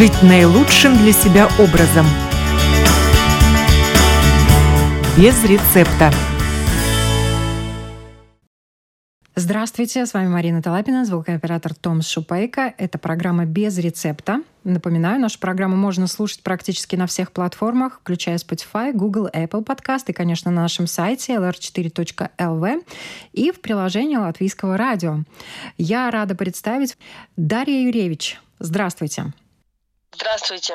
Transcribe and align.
жить 0.00 0.22
наилучшим 0.22 0.96
для 0.96 1.12
себя 1.12 1.46
образом. 1.58 2.06
Без 5.18 5.44
рецепта. 5.44 6.10
Здравствуйте, 9.34 10.06
с 10.06 10.14
вами 10.14 10.28
Марина 10.28 10.62
Талапина, 10.62 11.04
звукооператор 11.04 11.74
Томс 11.74 12.08
Шупейко. 12.08 12.72
Это 12.78 12.96
программа 12.96 13.44
«Без 13.44 13.76
рецепта». 13.76 14.42
Напоминаю, 14.64 15.20
нашу 15.20 15.38
программу 15.38 15.76
можно 15.76 16.06
слушать 16.06 16.42
практически 16.42 16.96
на 16.96 17.06
всех 17.06 17.30
платформах, 17.32 18.00
включая 18.00 18.38
Spotify, 18.38 18.94
Google, 18.94 19.28
Apple 19.30 19.62
Podcast 19.62 20.04
и, 20.06 20.14
конечно, 20.14 20.50
на 20.50 20.62
нашем 20.62 20.86
сайте 20.86 21.34
lr4.lv 21.34 22.84
и 23.34 23.50
в 23.50 23.60
приложении 23.60 24.16
Латвийского 24.16 24.78
радио. 24.78 25.24
Я 25.76 26.10
рада 26.10 26.34
представить 26.34 26.96
Дарья 27.36 27.82
Юревич. 27.82 28.40
Здравствуйте. 28.60 29.34
Здравствуйте. 30.12 30.74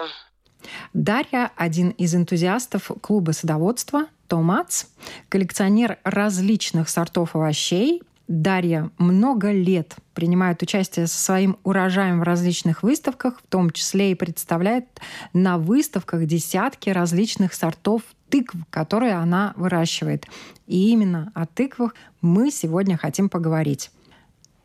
Дарья– 0.93 1.51
один 1.55 1.89
из 1.89 2.15
энтузиастов 2.15 2.91
клуба 3.01 3.31
садоводства 3.31 4.07
«Томац», 4.27 4.85
коллекционер 5.29 5.99
различных 6.03 6.89
сортов 6.89 7.35
овощей 7.35 8.01
Дарья 8.27 8.89
много 8.97 9.51
лет 9.51 9.95
принимает 10.15 10.61
участие 10.63 11.05
со 11.05 11.17
своим 11.19 11.59
урожаем 11.63 12.19
в 12.19 12.23
различных 12.23 12.81
выставках, 12.81 13.39
в 13.39 13.47
том 13.47 13.69
числе 13.69 14.11
и 14.11 14.15
представляет 14.15 14.85
на 15.33 15.59
выставках 15.59 16.25
десятки 16.25 16.89
различных 16.89 17.53
сортов 17.53 18.01
тыкв, 18.29 18.55
которые 18.71 19.13
она 19.13 19.53
выращивает. 19.57 20.25
И 20.65 20.89
именно 20.89 21.31
о 21.35 21.45
тыквах 21.45 21.93
мы 22.21 22.49
сегодня 22.49 22.97
хотим 22.97 23.29
поговорить. 23.29 23.91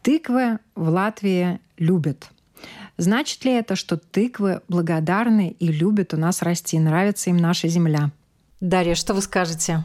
Тыквы 0.01 0.59
в 0.75 0.89
Латвии 0.89 1.61
любят. 1.77 2.31
Значит 2.97 3.45
ли 3.45 3.55
это, 3.55 3.77
что 3.77 3.97
тыквы 3.97 4.63
благодарны 4.69 5.57
и 5.59 5.69
любят 5.69 6.13
у 6.15 6.17
нас 6.17 6.43
расти, 6.43 6.79
нравится 6.79 7.31
им 7.31 7.39
наша 7.39 7.69
земля? 7.69 8.11
Дарья, 8.61 8.95
что 8.95 9.15
вы 9.15 9.23
скажете? 9.23 9.85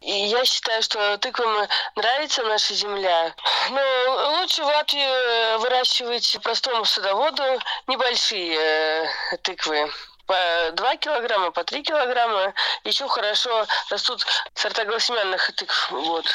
И 0.00 0.10
я 0.10 0.44
считаю, 0.44 0.82
что 0.82 1.16
тыквам 1.18 1.68
нравится 1.94 2.42
наша 2.42 2.74
земля. 2.74 3.32
Но 3.70 4.40
лучше 4.40 4.64
в 4.64 4.66
Латвии 4.66 5.00
э, 5.00 5.58
выращивать 5.58 6.38
простому 6.42 6.84
садоводу 6.84 7.44
небольшие 7.86 8.56
э, 8.58 9.36
тыквы 9.42 9.88
по 10.26 10.36
2 10.72 10.96
килограмма, 10.96 11.52
по 11.52 11.62
3 11.62 11.82
килограмма. 11.82 12.52
Еще 12.82 13.06
хорошо 13.06 13.66
растут 13.90 14.26
сорта 14.54 14.84
голосемянных 14.84 15.52
тыкв. 15.54 15.90
Вот. 15.92 16.26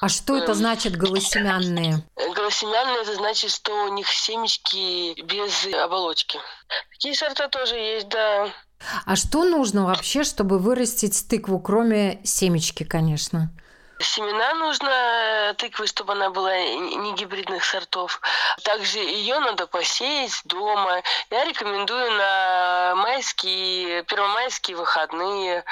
А 0.00 0.08
что 0.08 0.38
это 0.38 0.52
эм. 0.52 0.58
значит 0.58 0.96
голосемянные? 0.96 2.02
Голосемянные 2.34 3.02
это 3.02 3.14
значит, 3.14 3.50
что 3.50 3.84
у 3.84 3.92
них 3.92 4.08
семечки 4.08 5.20
без 5.22 5.66
оболочки. 5.74 6.38
Такие 6.92 7.14
сорта 7.14 7.48
тоже 7.48 7.76
есть, 7.76 8.08
да. 8.08 8.48
А 9.04 9.14
что 9.14 9.44
нужно 9.44 9.84
вообще, 9.84 10.24
чтобы 10.24 10.58
вырастить 10.58 11.28
тыкву, 11.28 11.60
кроме 11.60 12.20
семечки, 12.24 12.82
конечно? 12.82 13.50
Семена 14.00 14.54
нужно 14.54 14.88
э, 14.88 15.54
тыквы, 15.58 15.86
чтобы 15.86 16.14
она 16.14 16.30
была 16.30 16.56
не 16.56 17.12
гибридных 17.12 17.62
сортов. 17.62 18.22
Также 18.62 18.98
ее 18.98 19.38
надо 19.40 19.66
посеять 19.66 20.40
дома. 20.44 21.02
Я 21.28 21.44
рекомендую 21.44 22.10
на 22.12 22.94
майские, 22.96 24.02
первомайские 24.04 24.78
выходные. 24.78 25.64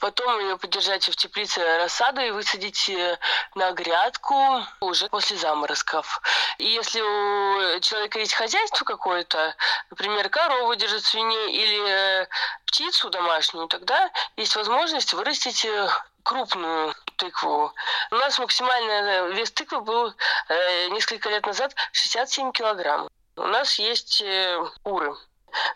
Потом 0.00 0.40
ее 0.40 0.58
подержать 0.58 1.08
в 1.08 1.14
теплице 1.14 1.60
рассаду 1.78 2.20
и 2.22 2.32
высадить 2.32 2.88
э, 2.88 3.18
на 3.54 3.70
грядку 3.70 4.34
уже 4.80 5.08
после 5.08 5.36
заморозков. 5.36 6.20
И 6.58 6.66
если 6.66 7.00
у 7.00 7.80
человека 7.80 8.18
есть 8.18 8.34
хозяйство 8.34 8.84
какое-то, 8.84 9.54
например, 9.90 10.28
корову 10.28 10.74
держит 10.74 11.04
свиней 11.04 11.52
или 11.52 11.88
э, 11.88 12.26
птицу 12.66 13.10
домашнюю, 13.10 13.68
тогда 13.68 14.10
есть 14.36 14.56
возможность 14.56 15.14
вырастить 15.14 15.64
крупную 16.24 16.92
тыкву. 17.16 17.72
У 18.10 18.14
нас 18.14 18.38
максимальный 18.38 18.94
э, 18.94 19.32
вес 19.32 19.50
тыквы 19.52 19.80
был 19.80 20.14
э, 20.48 20.88
несколько 20.88 21.28
лет 21.30 21.46
назад 21.46 21.74
67 21.92 22.52
килограмм. 22.52 23.08
У 23.36 23.46
нас 23.46 23.78
есть 23.78 24.22
э, 24.22 24.64
куры. 24.82 25.14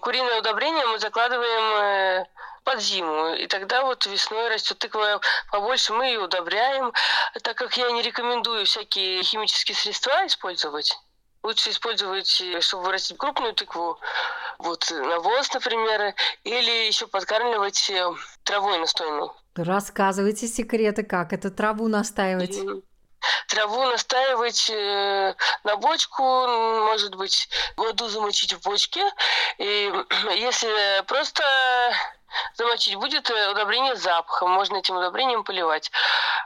Куриное 0.00 0.38
удобрение 0.38 0.86
мы 0.86 0.98
закладываем 0.98 1.82
э, 1.82 2.26
под 2.64 2.80
зиму. 2.80 3.34
И 3.34 3.46
тогда 3.46 3.84
вот 3.84 4.06
весной 4.06 4.48
растет 4.48 4.78
тыква 4.78 5.20
побольше, 5.50 5.92
мы 5.92 6.06
ее 6.06 6.20
удобряем. 6.20 6.92
Так 7.42 7.56
как 7.56 7.76
я 7.76 7.90
не 7.90 8.02
рекомендую 8.02 8.66
всякие 8.66 9.22
химические 9.22 9.76
средства 9.76 10.26
использовать, 10.26 10.98
лучше 11.42 11.70
использовать, 11.70 12.40
э, 12.40 12.60
чтобы 12.60 12.84
вырастить 12.84 13.18
крупную 13.18 13.54
тыкву, 13.54 13.98
вот 14.58 14.90
навоз, 14.90 15.52
например, 15.52 16.14
или 16.44 16.86
еще 16.86 17.06
подкармливать 17.06 17.90
э, 17.90 18.10
травой 18.44 18.78
настойной. 18.78 19.30
Рассказывайте 19.56 20.46
секреты, 20.46 21.02
как 21.02 21.32
это 21.32 21.50
траву 21.50 21.88
настаивать. 21.88 22.58
Траву 23.48 23.84
настаивать 23.86 24.70
э, 24.70 25.34
на 25.64 25.76
бочку, 25.76 26.22
может 26.22 27.14
быть, 27.16 27.48
воду 27.76 28.08
замочить 28.08 28.52
в 28.54 28.62
бочке. 28.62 29.02
И 29.58 29.92
если 30.36 31.04
просто 31.06 31.42
замочить, 32.54 32.94
будет 32.94 33.28
удобрение 33.28 33.96
с 33.96 34.02
запахом, 34.02 34.52
можно 34.52 34.76
этим 34.76 34.96
удобрением 34.96 35.44
поливать. 35.44 35.90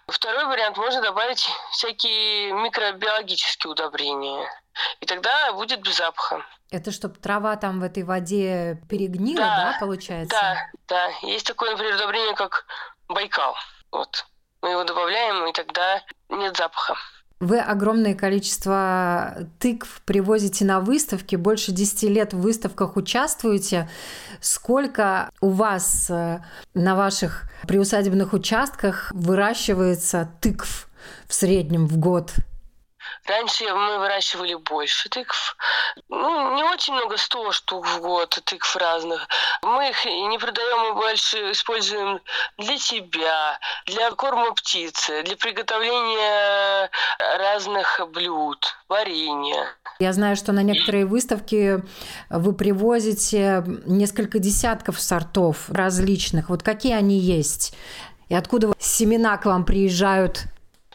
Второй 0.07 0.47
вариант, 0.47 0.77
можно 0.77 1.03
добавить 1.03 1.49
всякие 1.71 2.53
микробиологические 2.53 3.71
удобрения. 3.71 4.49
И 5.01 5.07
тогда 5.07 5.53
будет 5.53 5.81
без 5.83 5.97
запаха. 5.97 6.45
Это 6.71 6.91
чтобы 6.91 7.17
трава 7.17 7.57
там 7.57 7.81
в 7.81 7.85
этой 7.85 8.03
воде 8.03 8.81
перегнила, 8.89 9.43
да, 9.43 9.73
да 9.73 9.77
получается? 9.79 10.37
Да, 10.37 10.71
да. 10.89 11.09
Есть 11.23 11.47
такое, 11.47 11.71
например, 11.71 11.95
удобрение, 11.95 12.35
как 12.35 12.67
Байкал. 13.09 13.55
Вот. 13.93 14.27
Мы 14.63 14.71
его 14.71 14.85
добавляем, 14.85 15.47
и 15.47 15.53
тогда 15.53 16.03
нет 16.31 16.57
запаха. 16.57 16.97
Вы 17.41 17.61
огромное 17.61 18.15
количество 18.15 19.49
тыкв 19.59 20.01
привозите 20.07 20.65
на 20.65 20.81
выставки, 20.81 21.37
больше 21.37 21.73
10 21.73 22.05
лет 22.05 22.33
в 22.33 22.41
выставках 22.41 22.97
участвуете. 22.97 23.91
Сколько 24.41 25.31
у 25.41 25.51
вас 25.51 26.09
э, 26.09 26.41
на 26.73 26.95
ваших 26.95 27.51
приусадебных 27.69 28.33
участках 28.33 29.11
выращивается 29.13 30.31
тыкв 30.41 30.89
в 31.27 31.35
среднем 31.35 31.87
в 31.87 31.99
год? 31.99 32.33
Раньше 33.27 33.65
мы 33.73 33.99
выращивали 33.99 34.55
больше 34.55 35.09
тыкв. 35.09 35.57
Ну, 36.09 36.55
не 36.57 36.63
очень 36.63 36.93
много, 36.93 37.17
100 37.17 37.53
штук 37.53 37.87
в 37.87 38.01
год 38.01 38.39
тыкв 38.45 38.77
разных. 38.77 39.27
Мы 39.63 39.89
их 39.89 40.05
не 40.05 40.39
продаем, 40.39 40.89
мы 40.89 40.95
больше 40.95 41.53
используем 41.53 42.21
для 42.59 42.77
себя, 42.79 43.59
для 43.87 44.11
корма 44.11 44.53
птицы, 44.53 45.23
для 45.23 45.37
приготовления 45.37 46.91
разных 47.39 48.01
блюд, 48.13 48.77
варенья. 48.89 49.69
Я 50.01 50.13
знаю, 50.13 50.37
что 50.37 50.53
на 50.53 50.63
некоторые 50.63 51.07
выставки 51.07 51.83
вы 52.29 52.53
привозите 52.53 53.65
несколько 53.87 54.39
десятков 54.39 55.01
сортов 55.01 55.71
различных. 55.71 56.51
Вот 56.51 56.63
какие 56.63 56.95
они 56.95 57.19
есть? 57.19 57.75
И 58.29 58.35
откуда 58.35 58.73
семена 58.79 59.37
к 59.39 59.47
вам 59.47 59.65
приезжают 59.65 60.45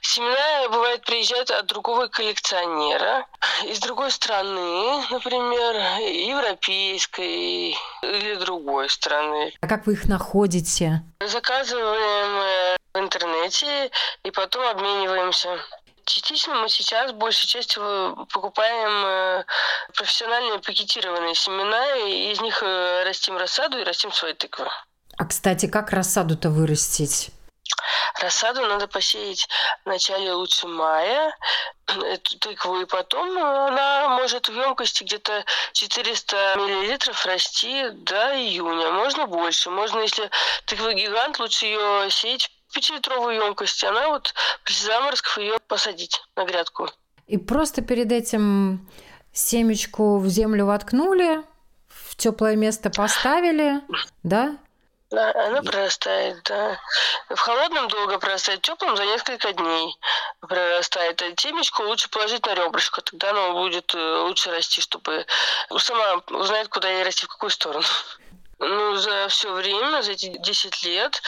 Семена, 0.01 0.69
бывает, 0.69 1.03
приезжают 1.03 1.51
от 1.51 1.65
другого 1.67 2.07
коллекционера 2.07 3.25
из 3.65 3.79
другой 3.79 4.11
страны, 4.11 5.03
например, 5.11 5.75
европейской 6.01 7.75
или 8.01 8.35
другой 8.35 8.89
страны. 8.89 9.53
А 9.61 9.67
как 9.67 9.85
вы 9.87 9.93
их 9.93 10.07
находите? 10.07 11.01
Заказываем 11.25 12.41
э, 12.41 12.77
в 12.93 12.99
интернете 12.99 13.91
и 14.23 14.31
потом 14.31 14.67
обмениваемся. 14.67 15.57
Частично 16.05 16.55
мы 16.55 16.69
сейчас 16.69 17.11
большей 17.11 17.47
частью 17.47 18.27
покупаем 18.33 19.05
э, 19.05 19.43
профессиональные 19.95 20.59
пакетированные 20.59 21.35
семена, 21.35 21.97
и 21.97 22.31
из 22.31 22.41
них 22.41 22.63
э, 22.63 23.03
растим 23.05 23.37
рассаду 23.37 23.77
и 23.77 23.83
растим 23.83 24.11
свои 24.11 24.33
тыквы. 24.33 24.67
А, 25.17 25.25
кстати, 25.25 25.67
как 25.67 25.91
рассаду-то 25.91 26.49
вырастить? 26.49 27.29
Рассаду 28.21 28.61
надо 28.61 28.87
посеять 28.87 29.47
в 29.85 29.87
начале 29.87 30.33
лучше 30.33 30.67
мая, 30.67 31.33
эту 31.87 32.37
тыкву, 32.39 32.81
и 32.81 32.85
потом 32.85 33.37
она 33.37 34.09
может 34.09 34.49
в 34.49 34.53
емкости 34.53 35.03
где-то 35.03 35.45
400 35.73 36.55
миллилитров 36.57 37.25
расти 37.25 37.89
до 37.91 38.35
июня. 38.35 38.91
Можно 38.91 39.25
больше. 39.25 39.69
Можно, 39.69 40.01
если 40.01 40.29
тыква 40.65 40.93
гигант, 40.93 41.39
лучше 41.39 41.65
ее 41.65 42.09
сеять 42.09 42.51
в 42.67 42.77
5-литровую 42.77 43.35
емкость. 43.35 43.83
Она 43.83 44.09
вот 44.09 44.33
после 44.65 44.87
заморозков 44.87 45.37
ее 45.37 45.57
посадить 45.67 46.21
на 46.35 46.45
грядку. 46.45 46.89
И 47.27 47.37
просто 47.37 47.81
перед 47.81 48.11
этим 48.11 48.89
семечку 49.31 50.17
в 50.17 50.27
землю 50.27 50.65
воткнули, 50.65 51.43
в 51.87 52.15
теплое 52.15 52.55
место 52.55 52.89
поставили, 52.89 53.81
да? 54.23 54.57
Да, 55.11 55.31
она 55.33 55.63
прорастает, 55.63 56.43
да. 56.43 56.79
В 57.29 57.37
холодном 57.37 57.87
долго 57.87 58.19
прорастает, 58.19 58.59
в 58.59 58.61
теплом 58.61 58.95
за 58.95 59.05
несколько 59.05 59.53
дней 59.53 59.97
прорастает. 60.39 61.21
А 61.23 61.31
темечку 61.31 61.83
лучше 61.83 62.09
положить 62.09 62.45
на 62.45 62.53
ребрышко, 62.53 63.01
тогда 63.01 63.31
оно 63.31 63.53
будет 63.53 63.95
э, 63.95 64.17
лучше 64.19 64.51
расти, 64.51 64.81
чтобы 64.81 65.25
сама 65.79 66.21
узнает, 66.27 66.67
куда 66.67 66.89
ей 66.89 67.03
расти, 67.03 67.25
в 67.25 67.29
какую 67.29 67.49
сторону. 67.49 67.85
Ну, 68.59 68.95
за 68.97 69.29
все 69.29 69.51
время, 69.51 70.01
за 70.03 70.11
эти 70.11 70.37
10 70.37 70.83
лет, 70.83 71.21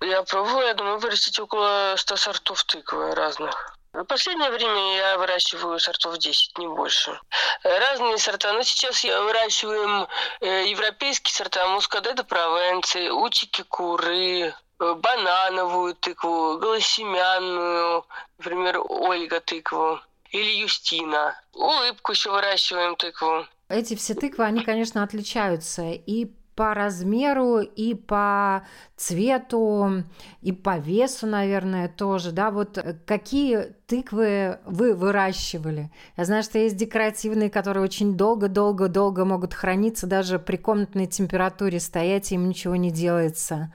я 0.00 0.22
пробовала, 0.22 0.66
я 0.66 0.74
думаю, 0.74 0.98
вырастить 0.98 1.40
около 1.40 1.94
100 1.96 2.16
сортов 2.16 2.62
тыквы 2.64 3.14
разных. 3.14 3.76
В 3.94 4.02
последнее 4.02 4.50
время 4.50 4.96
я 4.96 5.18
выращиваю 5.18 5.78
сортов 5.78 6.18
10, 6.18 6.58
не 6.58 6.66
больше. 6.66 7.16
Разные 7.62 8.18
сорта. 8.18 8.52
Но 8.52 8.62
сейчас 8.64 9.04
я 9.04 9.22
выращиваем 9.22 10.08
э, 10.40 10.66
европейские 10.66 11.32
сорта 11.32 11.64
мускадеда 11.68 12.24
провенции, 12.24 13.08
утики 13.08 13.62
куры, 13.62 14.52
э, 14.52 14.52
банановую 14.94 15.94
тыкву, 15.94 16.58
голосемянную, 16.58 18.04
например, 18.38 18.80
Ольга 18.80 19.40
тыкву 19.40 20.00
или 20.30 20.50
Юстина. 20.50 21.40
Улыбку 21.52 22.10
еще 22.12 22.32
выращиваем 22.32 22.96
тыкву. 22.96 23.46
Эти 23.68 23.94
все 23.94 24.14
тыквы, 24.14 24.44
они, 24.44 24.64
конечно, 24.64 25.04
отличаются 25.04 25.82
и 25.82 26.32
по 26.54 26.74
размеру, 26.74 27.60
и 27.60 27.94
по 27.94 28.66
цвету, 28.96 30.04
и 30.40 30.52
по 30.52 30.78
весу, 30.78 31.26
наверное, 31.26 31.88
тоже, 31.88 32.32
да, 32.32 32.50
вот 32.50 32.78
э, 32.78 32.96
какие 33.06 33.74
тыквы 33.86 34.60
вы 34.64 34.94
выращивали? 34.94 35.90
Я 36.16 36.24
знаю, 36.24 36.42
что 36.42 36.58
есть 36.58 36.76
декоративные, 36.76 37.50
которые 37.50 37.82
очень 37.82 38.16
долго-долго-долго 38.16 39.24
могут 39.24 39.54
храниться, 39.54 40.06
даже 40.06 40.38
при 40.38 40.56
комнатной 40.56 41.06
температуре 41.06 41.80
стоять, 41.80 42.30
им 42.32 42.48
ничего 42.48 42.76
не 42.76 42.90
делается. 42.90 43.72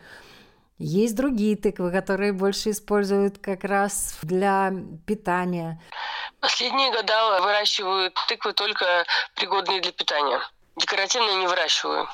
Есть 0.77 1.17
другие 1.17 1.57
тыквы, 1.57 1.91
которые 1.91 2.31
больше 2.31 2.69
используют 2.69 3.37
как 3.37 3.65
раз 3.65 4.17
для 4.21 4.71
питания. 5.05 5.81
Последние 6.39 6.89
года 6.91 7.41
выращивают 7.41 8.13
тыквы 8.29 8.53
только 8.53 8.85
пригодные 9.35 9.81
для 9.81 9.91
питания. 9.91 10.39
Декоративные 10.77 11.35
не 11.35 11.47
выращиваю 11.47 12.07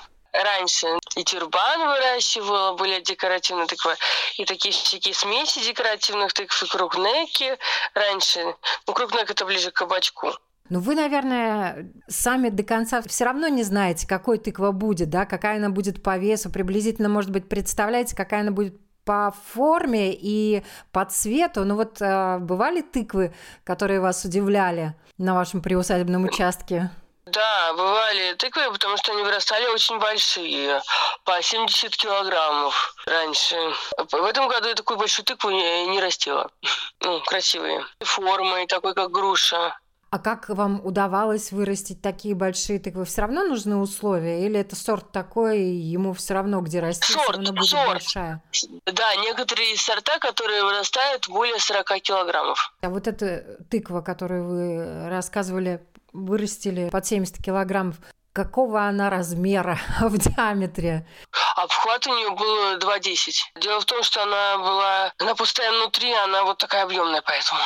раньше 0.43 0.87
и 1.15 1.23
тюрбан 1.23 1.87
выращивала, 1.87 2.75
были 2.75 2.99
декоративные 3.01 3.67
тыквы, 3.67 3.95
и 4.37 4.45
такие 4.45 4.73
всякие 4.73 5.13
смеси 5.13 5.63
декоративных 5.63 6.33
тыкв, 6.33 6.63
и 6.63 6.67
кругнеки 6.67 7.57
раньше. 7.93 8.55
Ну, 8.87 8.93
кругнек 8.93 9.29
это 9.29 9.45
ближе 9.45 9.71
к 9.71 9.75
кабачку. 9.75 10.31
Ну, 10.69 10.79
вы, 10.79 10.95
наверное, 10.95 11.91
сами 12.07 12.49
до 12.49 12.63
конца 12.63 13.01
все 13.03 13.25
равно 13.25 13.47
не 13.47 13.61
знаете, 13.61 14.07
какой 14.07 14.39
тыква 14.39 14.71
будет, 14.71 15.09
да, 15.09 15.25
какая 15.25 15.57
она 15.57 15.69
будет 15.69 16.01
по 16.01 16.17
весу, 16.17 16.49
приблизительно, 16.49 17.07
может 17.07 17.29
быть, 17.29 17.47
представляете, 17.47 18.15
какая 18.15 18.41
она 18.41 18.51
будет 18.51 18.75
по 19.05 19.33
форме 19.53 20.13
и 20.13 20.63
по 20.91 21.05
цвету. 21.05 21.63
Ну 21.63 21.75
вот 21.75 22.01
э, 22.01 22.39
бывали 22.39 22.81
тыквы, 22.81 23.33
которые 23.63 23.99
вас 23.99 24.25
удивляли 24.25 24.95
на 25.19 25.35
вашем 25.35 25.61
приусадебном 25.61 26.25
участке? 26.25 26.89
Да, 27.35 27.73
бывали 27.73 28.33
тыквы, 28.35 28.71
потому 28.71 28.95
что 28.95 29.11
они 29.11 29.21
вырастали 29.21 29.67
очень 29.67 29.99
большие, 29.99 30.81
по 31.25 31.41
70 31.41 31.93
килограммов 31.97 32.95
раньше. 33.05 33.57
В 33.97 34.23
этом 34.23 34.47
году 34.47 34.69
я 34.69 34.75
такую 34.75 34.97
большую 34.97 35.25
тыкву 35.25 35.49
не, 35.51 35.87
не 35.87 35.99
растила. 35.99 36.49
Ну, 37.01 37.21
красивые. 37.21 37.85
Формой, 37.99 38.65
такой 38.65 38.95
как 38.95 39.11
груша. 39.11 39.77
А 40.09 40.17
как 40.17 40.47
вам 40.49 40.79
удавалось 40.83 41.51
вырастить 41.51 42.01
такие 42.01 42.33
большие 42.33 42.79
тыквы? 42.79 43.03
Все 43.03 43.21
равно 43.21 43.43
нужны 43.43 43.75
условия? 43.75 44.45
Или 44.45 44.59
это 44.59 44.75
сорт 44.75 45.11
такой, 45.11 45.61
ему 45.61 46.13
все 46.13 46.35
равно, 46.35 46.61
где 46.61 46.79
расти, 46.79 47.11
сорт, 47.11 47.23
все 47.23 47.31
равно 47.33 47.51
будет 47.51 47.69
сорт. 47.69 47.87
большая? 47.89 48.43
Да, 48.85 49.15
некоторые 49.17 49.75
сорта, 49.75 50.17
которые 50.19 50.63
вырастают 50.63 51.27
более 51.27 51.59
40 51.59 52.01
килограммов. 52.01 52.73
А 52.81 52.89
вот 52.89 53.07
эта 53.07 53.57
тыква, 53.69 54.01
которую 54.01 54.47
вы 54.47 55.09
рассказывали 55.09 55.85
вырастили 56.15 56.89
под 56.89 57.05
70 57.05 57.43
килограммов. 57.43 57.97
Какого 58.33 58.81
она 58.81 59.09
размера 59.09 59.79
в 60.01 60.17
диаметре? 60.17 61.07
Обхват 61.55 62.05
у 62.07 62.15
нее 62.15 62.31
был 62.31 62.77
2,10. 62.79 63.61
Дело 63.61 63.79
в 63.79 63.85
том, 63.85 64.03
что 64.03 64.23
она 64.23 64.57
была, 64.57 65.13
она 65.19 65.35
пустая 65.35 65.71
внутри, 65.71 66.11
она 66.13 66.43
вот 66.43 66.57
такая 66.57 66.83
объемная, 66.83 67.21
поэтому. 67.25 67.61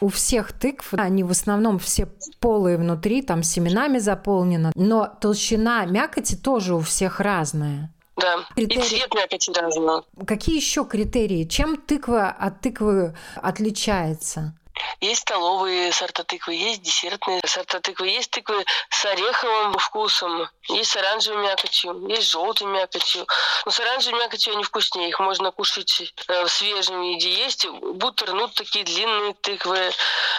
У 0.00 0.08
всех 0.08 0.52
тыкв 0.52 0.94
они 0.94 1.24
в 1.24 1.30
основном 1.30 1.78
все 1.78 2.08
полые 2.40 2.76
внутри, 2.76 3.22
там 3.22 3.42
семенами 3.42 3.98
заполнено, 3.98 4.72
но 4.74 5.06
толщина 5.20 5.84
мякоти 5.86 6.36
тоже 6.36 6.74
у 6.74 6.80
всех 6.80 7.20
разная. 7.20 7.92
Да, 8.16 8.44
критерии... 8.54 8.84
и 8.84 8.88
цвет 8.88 9.14
мякоти 9.14 9.52
разный. 9.56 10.02
Какие 10.26 10.56
еще 10.56 10.84
критерии? 10.84 11.44
Чем 11.44 11.76
тыква 11.76 12.28
от 12.30 12.60
тыквы 12.60 13.16
отличается? 13.36 14.57
Есть 15.00 15.22
столовые 15.22 15.92
сорта 15.92 16.24
тыквы, 16.24 16.54
есть 16.54 16.82
десертные 16.82 17.40
сорта 17.44 17.80
тыквы, 17.80 18.08
есть 18.08 18.30
тыквы 18.30 18.64
с 18.90 19.04
ореховым 19.04 19.78
вкусом, 19.78 20.48
есть 20.68 20.90
с 20.90 20.96
оранжевой 20.96 21.42
мякотью, 21.42 22.08
есть 22.08 22.28
с 22.28 22.32
желтой 22.32 22.66
мякотью. 22.66 23.26
Но 23.64 23.70
с 23.70 23.80
оранжевой 23.80 24.20
мякотью 24.20 24.54
они 24.54 24.64
вкуснее, 24.64 25.08
их 25.08 25.20
можно 25.20 25.50
кушать 25.50 26.14
э, 26.28 26.44
в 26.44 26.48
свежем 26.48 27.02
виде. 27.02 27.30
Есть 27.30 27.66
бутернут 27.68 28.54
такие 28.54 28.84
длинные 28.84 29.34
тыквы, 29.34 29.90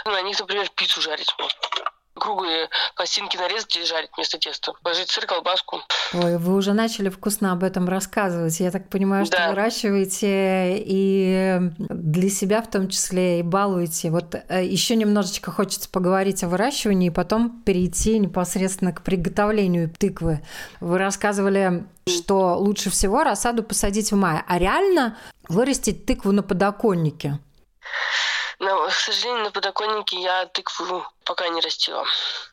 на 0.06 0.22
них, 0.22 0.40
например, 0.40 0.70
пиццу 0.70 1.02
жарить 1.02 1.34
круглые 2.19 2.69
пластинки 2.95 3.38
нарезать 3.38 3.75
и 3.77 3.83
жарить 3.86 4.10
вместо 4.16 4.38
теста. 4.38 4.74
Положить 4.83 5.10
сыр, 5.10 5.25
колбаску. 5.25 5.81
Ой, 6.13 6.38
вы 6.38 6.56
уже 6.56 6.74
начали 6.74 7.10
вкусно 7.10 7.51
об 7.51 7.63
этом 7.63 7.88
рассказывать. 7.88 8.60
Я 8.60 8.71
так 8.71 8.89
понимаю, 8.89 9.25
что 9.25 9.38
да. 9.38 9.50
выращиваете 9.50 10.77
и 10.77 11.60
для 11.77 12.30
себя 12.30 12.62
в 12.62 12.69
том 12.69 12.89
числе 12.89 13.39
и 13.39 13.44
балуете. 13.44 14.10
Вот 14.10 14.36
э, 14.36 14.66
еще 14.66 14.95
немножечко 14.95 15.51
хочется 15.51 15.89
поговорить 15.89 16.44
о 16.44 16.48
выращивании 16.48 17.07
и 17.07 17.13
потом 17.13 17.62
перейти 17.62 18.19
непосредственно 18.19 18.94
к 18.94 19.01
приготовлению 19.01 19.89
тыквы. 19.89 20.42
Вы 20.80 20.98
рассказывали, 20.98 21.86
что 22.07 22.57
лучше 22.57 22.89
всего 22.89 23.24
рассаду 23.24 23.63
посадить 23.63 24.12
в 24.12 24.16
мае. 24.16 24.44
А 24.48 24.57
реально 24.57 25.18
вырастить 25.48 26.06
тыкву 26.06 26.31
на 26.31 26.44
подоконнике? 26.44 27.39
Но, 28.60 28.88
к 28.88 28.92
сожалению, 28.92 29.46
на 29.46 29.52
подоконнике 29.52 30.22
я 30.22 30.46
тыкву 30.48 31.06
пока 31.24 31.48
не 31.48 31.62
растила. 31.62 32.04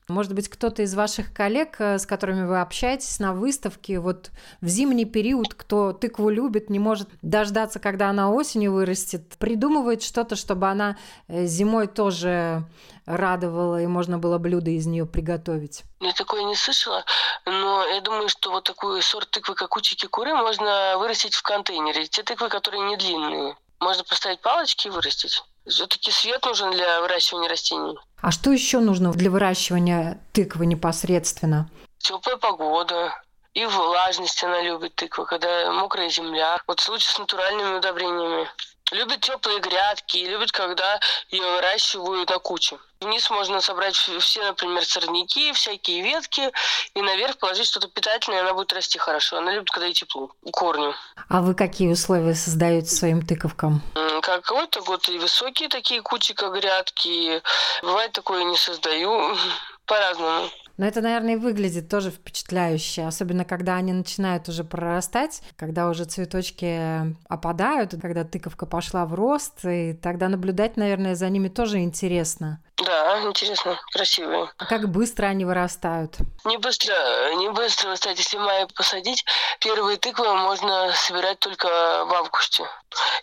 Может 0.06 0.34
быть, 0.34 0.48
кто-то 0.48 0.82
из 0.82 0.94
ваших 0.94 1.32
коллег, 1.34 1.80
э, 1.80 1.98
с 1.98 2.06
которыми 2.06 2.46
вы 2.46 2.60
общаетесь 2.60 3.18
на 3.18 3.32
выставке, 3.32 3.98
вот 3.98 4.30
в 4.60 4.68
зимний 4.68 5.04
период, 5.04 5.54
кто 5.54 5.92
тыкву 5.92 6.28
любит, 6.28 6.70
не 6.70 6.78
может 6.78 7.08
дождаться, 7.22 7.80
когда 7.80 8.10
она 8.10 8.30
осенью 8.30 8.72
вырастет, 8.72 9.36
придумывает 9.38 10.02
что-то, 10.02 10.36
чтобы 10.36 10.68
она 10.68 10.96
э, 11.26 11.46
зимой 11.46 11.88
тоже 11.88 12.62
радовала, 13.06 13.80
и 13.80 13.86
можно 13.86 14.18
было 14.18 14.38
блюдо 14.38 14.70
из 14.70 14.86
нее 14.86 15.06
приготовить? 15.06 15.82
Я 16.00 16.12
такое 16.12 16.42
не 16.42 16.54
слышала, 16.54 17.04
но 17.46 17.84
я 17.86 18.00
думаю, 18.00 18.28
что 18.28 18.50
вот 18.50 18.64
такой 18.64 19.00
сорт 19.02 19.30
тыквы, 19.30 19.54
как 19.54 19.76
учики 19.76 20.06
куры, 20.06 20.34
можно 20.34 20.98
вырастить 20.98 21.34
в 21.34 21.42
контейнере. 21.42 22.06
Те 22.06 22.22
тыквы, 22.22 22.48
которые 22.48 22.82
не 22.82 22.96
длинные. 22.96 23.56
Можно 23.80 24.04
поставить 24.04 24.40
палочки 24.40 24.86
и 24.86 24.90
вырастить. 24.90 25.42
Все-таки 25.66 26.10
свет 26.10 26.44
нужен 26.44 26.70
для 26.70 27.00
выращивания 27.00 27.48
растений. 27.48 27.98
А 28.20 28.30
что 28.30 28.52
еще 28.52 28.78
нужно 28.78 29.12
для 29.12 29.30
выращивания 29.30 30.20
тыквы 30.32 30.66
непосредственно? 30.66 31.68
Теплая 31.98 32.36
погода, 32.36 33.12
и 33.52 33.64
влажность 33.64 34.42
она 34.44 34.60
любит 34.62 34.94
тыква, 34.94 35.24
когда 35.24 35.72
мокрая 35.72 36.08
земля. 36.08 36.60
Вот 36.66 36.80
в 36.80 36.82
случае 36.82 37.10
с 37.10 37.18
натуральными 37.18 37.78
удобрениями. 37.78 38.46
Любит 38.92 39.20
теплые 39.20 39.58
грядки, 39.58 40.18
любит, 40.18 40.52
когда 40.52 41.00
ее 41.30 41.42
выращивают 41.42 42.30
на 42.30 42.38
куче. 42.38 42.78
Вниз 43.00 43.28
можно 43.30 43.60
собрать 43.60 43.96
все, 43.96 44.44
например, 44.44 44.84
сорняки, 44.84 45.52
всякие 45.52 46.02
ветки, 46.02 46.50
и 46.94 47.02
наверх 47.02 47.36
положить 47.38 47.66
что-то 47.66 47.88
питательное, 47.88 48.38
и 48.38 48.42
она 48.42 48.54
будет 48.54 48.72
расти 48.72 48.98
хорошо. 48.98 49.38
Она 49.38 49.52
любит, 49.52 49.70
когда 49.70 49.88
и 49.88 49.92
тепло, 49.92 50.30
корню. 50.52 50.94
А 51.28 51.40
вы 51.40 51.54
какие 51.54 51.88
условия 51.88 52.34
создаете 52.34 52.88
своим 52.88 53.26
тыковкам? 53.26 53.82
Какой-то 54.22 54.80
год 54.82 55.08
и 55.08 55.18
высокие 55.18 55.68
такие 55.68 56.00
кучи, 56.00 56.32
как 56.32 56.54
грядки. 56.54 57.42
Бывает 57.82 58.12
такое 58.12 58.44
не 58.44 58.56
создаю. 58.56 59.36
По-разному. 59.86 60.48
Но 60.76 60.86
это, 60.86 61.00
наверное, 61.00 61.34
и 61.34 61.36
выглядит 61.36 61.88
тоже 61.88 62.10
впечатляюще, 62.10 63.04
особенно 63.04 63.44
когда 63.44 63.76
они 63.76 63.92
начинают 63.92 64.48
уже 64.48 64.62
прорастать, 64.64 65.42
когда 65.56 65.88
уже 65.88 66.04
цветочки 66.04 67.16
опадают, 67.28 67.94
когда 68.00 68.24
тыковка 68.24 68.66
пошла 68.66 69.06
в 69.06 69.14
рост, 69.14 69.64
и 69.64 69.94
тогда 69.94 70.28
наблюдать, 70.28 70.76
наверное, 70.76 71.14
за 71.14 71.28
ними 71.28 71.48
тоже 71.48 71.78
интересно. 71.78 72.60
Да, 72.84 73.22
интересно, 73.22 73.80
красивые. 73.90 74.50
А 74.58 74.66
как 74.66 74.90
быстро 74.90 75.26
они 75.26 75.46
вырастают? 75.46 76.18
Не 76.44 76.58
быстро, 76.58 76.94
не 77.36 77.48
быстро 77.48 77.86
вырастать. 77.86 78.18
Если 78.18 78.36
мая 78.36 78.68
посадить, 78.74 79.24
первые 79.60 79.96
тыквы 79.96 80.34
можно 80.36 80.92
собирать 80.94 81.38
только 81.38 81.66
в 81.66 82.12
августе. 82.12 82.64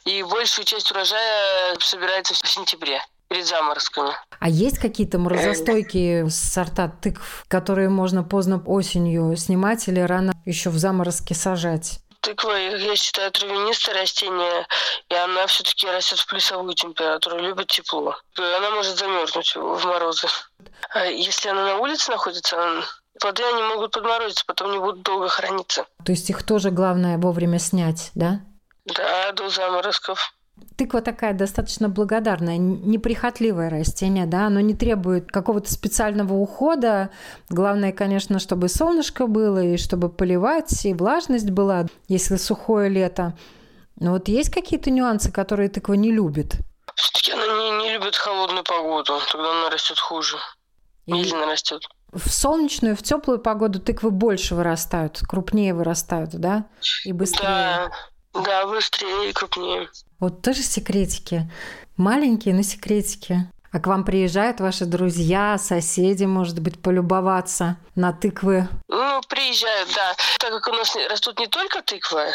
И 0.05 0.24
большую 0.24 0.65
часть 0.65 0.91
урожая 0.91 1.77
собирается 1.79 2.33
в 2.33 2.48
сентябре 2.48 3.00
перед 3.33 3.47
заморозками. 3.47 4.11
А 4.39 4.47
есть 4.47 4.77
какие-то 4.77 5.17
морозостойкие 5.17 6.29
сорта 6.29 6.87
тыкв, 6.87 7.45
которые 7.47 7.89
можно 7.89 8.23
поздно 8.23 8.61
осенью 8.63 9.35
снимать 9.37 9.87
или 9.87 9.99
рано 10.01 10.33
еще 10.45 10.69
в 10.69 10.77
заморозке 10.77 11.33
сажать? 11.33 11.99
Тыква, 12.21 12.55
я 12.55 12.95
считаю, 12.95 13.31
травянистое 13.31 13.95
растение, 13.95 14.67
и 15.09 15.15
она 15.15 15.47
все-таки 15.47 15.87
растет 15.87 16.19
в 16.19 16.27
плюсовую 16.27 16.75
температуру, 16.75 17.39
любит 17.39 17.67
тепло. 17.67 18.15
Она 18.37 18.69
может 18.69 18.97
замерзнуть 18.97 19.55
в 19.55 19.85
морозы. 19.85 20.27
А 20.91 21.05
если 21.05 21.49
она 21.49 21.65
на 21.65 21.77
улице 21.77 22.11
находится, 22.11 22.55
плоды 23.19 23.43
они 23.43 23.63
могут 23.63 23.93
подморозиться, 23.93 24.45
потом 24.45 24.71
не 24.71 24.77
будут 24.77 25.01
долго 25.01 25.27
храниться. 25.27 25.85
То 26.05 26.11
есть 26.11 26.29
их 26.29 26.45
тоже 26.45 26.69
главное 26.69 27.17
вовремя 27.17 27.57
снять, 27.57 28.11
да? 28.13 28.41
Да, 28.85 29.31
до 29.31 29.49
заморозков. 29.49 30.33
Тыква 30.75 31.01
такая 31.01 31.34
достаточно 31.34 31.88
благодарная, 31.88 32.58
неприхотливое 32.58 33.70
растение, 33.70 34.25
да, 34.25 34.48
оно 34.48 34.60
не 34.60 34.74
требует 34.74 35.32
какого-то 35.32 35.72
специального 35.72 36.34
ухода. 36.34 37.12
Главное, 37.50 37.92
конечно, 37.92 38.39
чтобы 38.39 38.70
солнышко 38.70 39.27
было, 39.27 39.63
и 39.63 39.77
чтобы 39.77 40.10
поливать, 40.10 40.86
и 40.86 40.94
влажность 40.94 41.51
была, 41.51 41.86
если 42.08 42.38
сухое 42.38 42.89
лето. 42.89 43.38
Но 44.00 44.12
вот 44.12 44.27
есть 44.27 44.50
какие-то 44.50 44.89
нюансы, 44.89 45.32
которые 45.32 45.70
тыква 45.70 45.94
не 45.94 46.12
любит? 46.12 46.56
Все-таки 46.96 47.32
она 47.32 47.46
не, 47.46 47.84
не 47.84 47.94
любит 47.94 48.15
холодную 48.15 48.63
погоду, 48.63 49.20
тогда 49.32 49.51
она 49.51 49.70
растет 49.70 50.00
хуже. 50.00 50.38
Медленно 51.06 51.46
растет. 51.46 51.88
В 52.12 52.30
солнечную, 52.30 52.96
в 52.96 53.03
теплую 53.03 53.39
погоду 53.39 53.80
тыквы 53.80 54.12
больше 54.12 54.56
вырастают, 54.56 55.20
крупнее 55.27 55.74
вырастают, 55.74 56.32
да? 56.32 56.65
И 57.06 57.12
быстрее. 57.12 57.44
Да, 57.44 57.92
да, 58.34 58.68
быстрее 58.68 59.30
и 59.30 59.34
крупнее. 59.34 59.89
Вот 60.24 60.42
тоже 60.42 60.62
секретики. 60.62 61.51
Маленькие, 61.98 62.53
но 62.53 62.62
секретики. 62.62 63.46
А 63.74 63.80
к 63.82 63.88
вам 63.88 64.06
приезжают 64.06 64.62
ваши 64.62 64.86
друзья, 64.86 65.58
соседи, 65.58 66.24
может 66.24 66.60
быть, 66.60 66.82
полюбоваться 66.82 67.75
на 67.96 68.13
тыквы? 68.13 68.70
Ну, 68.88 69.22
приезжают, 69.27 69.89
да. 69.94 70.15
Так 70.39 70.51
как 70.51 70.68
у 70.70 70.77
нас 70.77 70.96
растут 71.10 71.39
не 71.39 71.48
только 71.48 71.82
тыквы, 71.82 72.27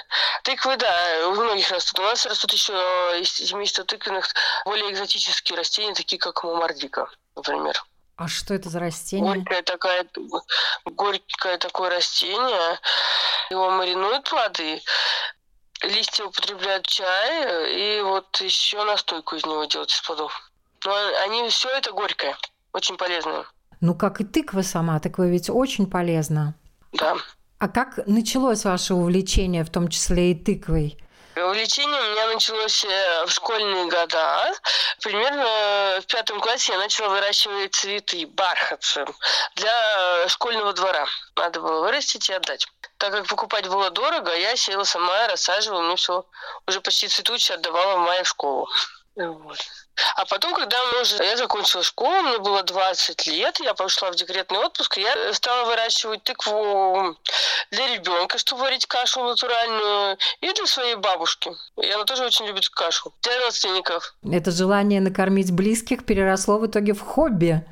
тыквы, 0.45 0.77
да, 0.77 1.29
у 1.29 1.31
многих 1.31 1.71
растут. 1.71 2.01
У 2.01 2.03
нас 2.03 2.27
растут 2.27 2.53
еще 2.53 2.75
из 3.23 3.33
семейства 3.33 3.85
тыквенных 3.85 4.35
более 4.67 4.93
экзотические 4.93 5.57
растения, 5.57 5.95
такие 5.95 6.19
как 6.19 6.45
мамардика, 6.45 7.09
например. 7.37 7.83
А 8.17 8.29
что 8.29 8.53
это 8.53 8.69
за 8.69 8.81
растение? 8.81 9.33
Горькое, 9.35 9.63
такое, 9.63 10.05
горькое 10.85 11.57
такое 11.57 11.89
растение. 11.89 12.79
Его 13.49 13.71
маринуют 13.71 14.29
плоды, 14.29 14.83
листья 15.83 16.25
употребляют 16.25 16.87
чай, 16.87 17.99
и 17.99 18.01
вот 18.03 18.41
еще 18.41 18.83
настойку 18.85 19.37
из 19.37 19.45
него 19.45 19.65
делать 19.65 19.93
из 19.93 20.01
плодов. 20.01 20.33
Но 20.85 20.95
они 21.25 21.49
все 21.49 21.69
это 21.71 21.93
горькое, 21.93 22.37
очень 22.73 22.97
полезное. 22.97 23.45
Ну, 23.81 23.95
как 23.95 24.21
и 24.21 24.25
тыква 24.25 24.63
сама, 24.63 24.99
тыква 25.01 25.29
ведь 25.29 25.51
очень 25.51 25.89
полезна. 25.89 26.55
Да. 26.93 27.17
А 27.59 27.69
как 27.69 28.07
началось 28.07 28.65
ваше 28.65 28.95
увлечение, 28.95 29.65
в 29.65 29.71
том 29.71 29.89
числе 29.89 30.33
и 30.33 30.35
тыквой? 30.35 30.99
Увлечение 31.45 32.01
у 32.01 32.11
меня 32.13 32.27
началось 32.27 32.85
э, 32.85 33.25
в 33.27 33.31
школьные 33.31 33.87
года. 33.87 34.53
Примерно 35.01 36.01
в 36.01 36.07
пятом 36.07 36.41
классе 36.41 36.73
я 36.73 36.79
начала 36.79 37.09
выращивать 37.09 37.75
цветы, 37.75 38.27
бархатцы 38.27 39.05
для 39.55 40.29
школьного 40.29 40.73
двора. 40.73 41.07
Надо 41.37 41.61
было 41.61 41.81
вырастить 41.81 42.29
и 42.29 42.33
отдать. 42.33 42.67
Так 42.99 43.13
как 43.13 43.27
покупать 43.27 43.69
было 43.69 43.91
дорого, 43.91 44.35
я 44.35 44.57
села 44.57 44.85
сама, 44.85 45.29
рассаживала, 45.29 45.83
мне 45.83 45.97
все 45.97 46.25
уже 46.67 46.81
почти 46.81 47.07
цветущее 47.07 47.57
отдавала 47.57 47.97
в 47.97 48.01
мою 48.01 48.25
школу. 48.25 48.69
Вот. 49.15 49.59
А 50.17 50.25
потом, 50.27 50.55
когда 50.55 50.77
уже, 51.01 51.23
я 51.23 51.37
закончила 51.37 51.83
школу, 51.83 52.23
мне 52.23 52.39
было 52.39 52.63
20 52.63 53.27
лет, 53.27 53.59
я 53.61 53.75
пошла 53.75 54.11
в 54.11 54.17
декретный 54.17 54.59
отпуск, 54.59 54.99
я 54.99 55.33
стала 55.33 55.67
выращивать 55.67 56.23
тыкву 56.23 57.17
для 57.71 57.87
ребенка, 57.95 58.39
чтобы 58.39 58.63
варить 58.63 58.87
кашу 58.87 59.25
натуральную, 59.25 60.19
и 60.41 60.53
для 60.53 60.67
своей 60.67 60.97
бабушки. 60.97 61.51
И 61.83 61.91
она 61.91 62.05
тоже 62.05 62.25
очень 62.25 62.47
любит 62.47 62.69
кашу. 62.69 63.13
Для 63.23 63.39
родственников. 63.41 64.15
Это 64.31 64.51
желание 64.51 65.01
накормить 65.01 65.53
близких 65.53 66.05
переросло 66.05 66.59
в 66.59 66.67
итоге 66.67 66.93
в 66.93 67.01
хобби 67.01 67.65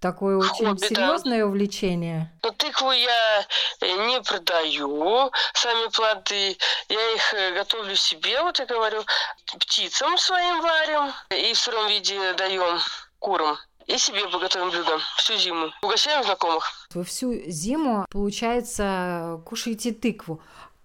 такое 0.00 0.36
очень 0.36 0.66
Хобби, 0.66 0.86
серьезное 0.86 1.40
да. 1.40 1.46
увлечение. 1.46 2.32
Но 2.42 2.50
тыкву 2.50 2.90
я 2.90 3.46
э, 3.80 4.06
не 4.08 4.20
продаю, 4.22 5.30
сами 5.54 5.88
плоды. 5.90 6.56
Я 6.88 7.12
их 7.14 7.34
э, 7.34 7.54
готовлю 7.54 7.94
себе, 7.94 8.42
вот 8.42 8.58
я 8.58 8.66
говорю, 8.66 9.04
птицам 9.58 10.16
своим 10.18 10.60
варим 10.62 11.12
и 11.30 11.52
в 11.52 11.58
сыром 11.58 11.88
виде 11.88 12.32
даем 12.34 12.80
курам. 13.18 13.58
И 13.86 13.98
себе 13.98 14.26
готовим 14.28 14.70
блюдо 14.70 14.98
всю 15.16 15.36
зиму. 15.36 15.72
Угощаем 15.82 16.22
знакомых. 16.22 16.88
Вы 16.94 17.04
всю 17.04 17.34
зиму, 17.50 18.06
получается, 18.10 19.40
кушаете 19.44 19.92
тыкву. 19.92 20.40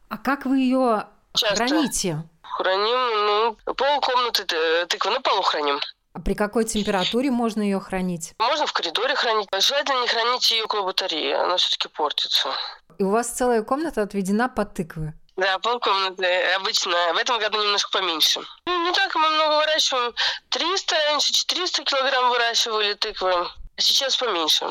А 0.09 0.17
как 0.17 0.45
вы 0.45 0.59
ее 0.59 1.07
храните? 1.33 2.23
Храним, 2.41 3.25
ну, 3.25 3.73
пол 3.73 4.01
комнаты 4.01 4.45
э, 4.49 4.85
тыквы 4.87 5.11
на 5.11 5.21
полу 5.21 5.41
храним. 5.41 5.79
А 6.15 6.19
при 6.21 6.33
какой 6.33 6.63
температуре 6.63 7.29
можно 7.29 7.61
ее 7.61 7.81
хранить? 7.81 8.33
Можно 8.39 8.65
в 8.65 8.71
коридоре 8.71 9.15
хранить. 9.15 9.49
Желательно 9.59 10.01
не 10.01 10.07
хранить 10.07 10.49
ее 10.49 10.63
около 10.63 10.83
батареи, 10.83 11.33
она 11.33 11.57
все-таки 11.57 11.89
портится. 11.89 12.49
И 12.97 13.03
у 13.03 13.09
вас 13.09 13.27
целая 13.27 13.63
комната 13.63 14.01
отведена 14.01 14.47
под 14.47 14.73
тыквы? 14.73 15.13
Да, 15.35 15.59
полкомнаты 15.59 16.25
обычно. 16.55 16.93
В 17.13 17.17
этом 17.17 17.37
году 17.37 17.61
немножко 17.61 17.91
поменьше. 17.91 18.39
Ну, 18.65 18.87
не 18.87 18.93
так 18.93 19.13
мы 19.15 19.29
много 19.29 19.57
выращиваем. 19.57 20.13
300, 20.51 20.95
раньше 21.11 21.33
400 21.33 21.83
килограмм 21.83 22.29
выращивали 22.29 22.93
тыквы. 22.93 23.31
А 23.31 23.47
сейчас 23.75 24.15
поменьше. 24.15 24.65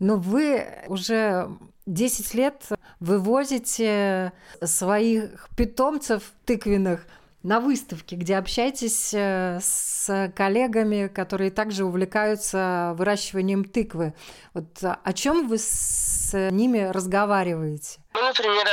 Но 0.00 0.16
вы 0.16 0.66
уже 0.88 1.48
10 1.86 2.34
лет 2.34 2.60
вывозите 2.98 4.32
своих 4.64 5.48
питомцев 5.56 6.24
тыквенных 6.44 7.06
на 7.42 7.60
выставке, 7.60 8.16
где 8.16 8.36
общаетесь 8.36 9.12
э, 9.14 9.58
с 9.60 10.32
коллегами, 10.36 11.08
которые 11.08 11.50
также 11.50 11.84
увлекаются 11.84 12.94
выращиванием 12.96 13.64
тыквы. 13.64 14.14
Вот 14.54 14.66
о 14.82 15.12
чем 15.12 15.48
вы 15.48 15.58
с 15.58 16.32
ними 16.50 16.90
разговариваете? 16.90 17.98
Мы, 18.14 18.22
например, 18.22 18.68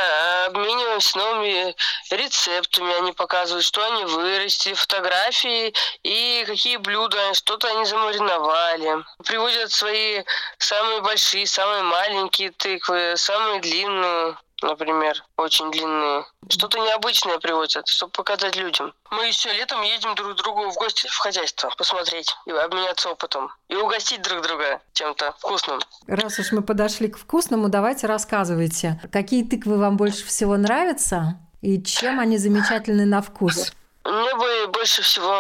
обмениваемся 0.48 1.18
новыми 1.18 1.76
рецептами, 2.12 2.94
они 3.00 3.14
показывают, 3.14 3.66
что 3.66 3.86
они 3.86 4.06
вырастили, 4.06 4.74
фотографии 4.74 5.74
и 6.04 6.44
какие 6.46 6.78
блюда, 6.78 7.34
что-то 7.34 7.70
они 7.70 7.86
замариновали. 7.86 9.04
Приводят 9.26 9.72
свои 9.72 10.24
самые 10.58 11.02
большие, 11.02 11.48
самые 11.48 11.84
маленькие 11.84 12.52
тыквы, 12.52 13.14
самые 13.16 13.62
длинные 13.62 14.36
например, 14.62 15.24
очень 15.38 15.72
длинные. 15.72 16.26
Что-то 16.48 16.80
необычное 16.80 17.38
привозят, 17.38 17.88
чтобы 17.88 18.12
показать 18.12 18.56
людям. 18.56 18.94
Мы 19.12 19.28
еще 19.28 19.52
летом 19.54 19.82
едем 19.82 20.16
друг 20.16 20.34
к 20.34 20.38
другу 20.38 20.70
в 20.70 20.76
гости 20.76 21.08
в 21.08 21.18
хозяйство 21.18 21.72
посмотреть 21.78 22.36
и 22.46 22.52
обменяться 22.52 23.10
опытом. 23.10 23.52
И 23.68 23.76
угостить 23.76 24.22
друг 24.22 24.44
друга 24.44 24.82
чем-то 24.94 25.34
вкусным. 25.40 25.80
Раз 26.08 26.40
уж 26.40 26.52
мы 26.52 26.62
подошли 26.62 27.08
к 27.08 27.18
вкусному, 27.18 27.70
давайте 27.70 28.08
рассказывайте. 28.08 29.00
Какие 29.12 29.44
тыквы 29.44 29.78
вам 29.78 29.98
больше 29.98 30.26
всего 30.26 30.58
нравятся? 30.58 31.40
И 31.62 31.82
чем 31.84 32.20
они 32.20 32.38
замечательны 32.38 33.06
на 33.06 33.22
вкус? 33.22 33.74
Мне 34.10 34.34
бы 34.34 34.68
больше 34.70 35.04
всего 35.04 35.40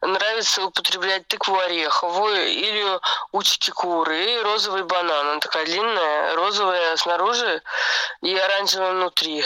нравится 0.00 0.64
употреблять 0.64 1.28
тыкву 1.28 1.58
ореховую 1.58 2.48
или 2.48 2.98
учки 3.32 3.70
куры 3.70 4.34
и 4.34 4.40
розовый 4.40 4.84
банан. 4.84 5.28
Она 5.28 5.40
такая 5.40 5.66
длинная, 5.66 6.34
розовая 6.34 6.96
снаружи 6.96 7.62
и 8.22 8.34
оранжевая 8.34 8.92
внутри. 8.92 9.44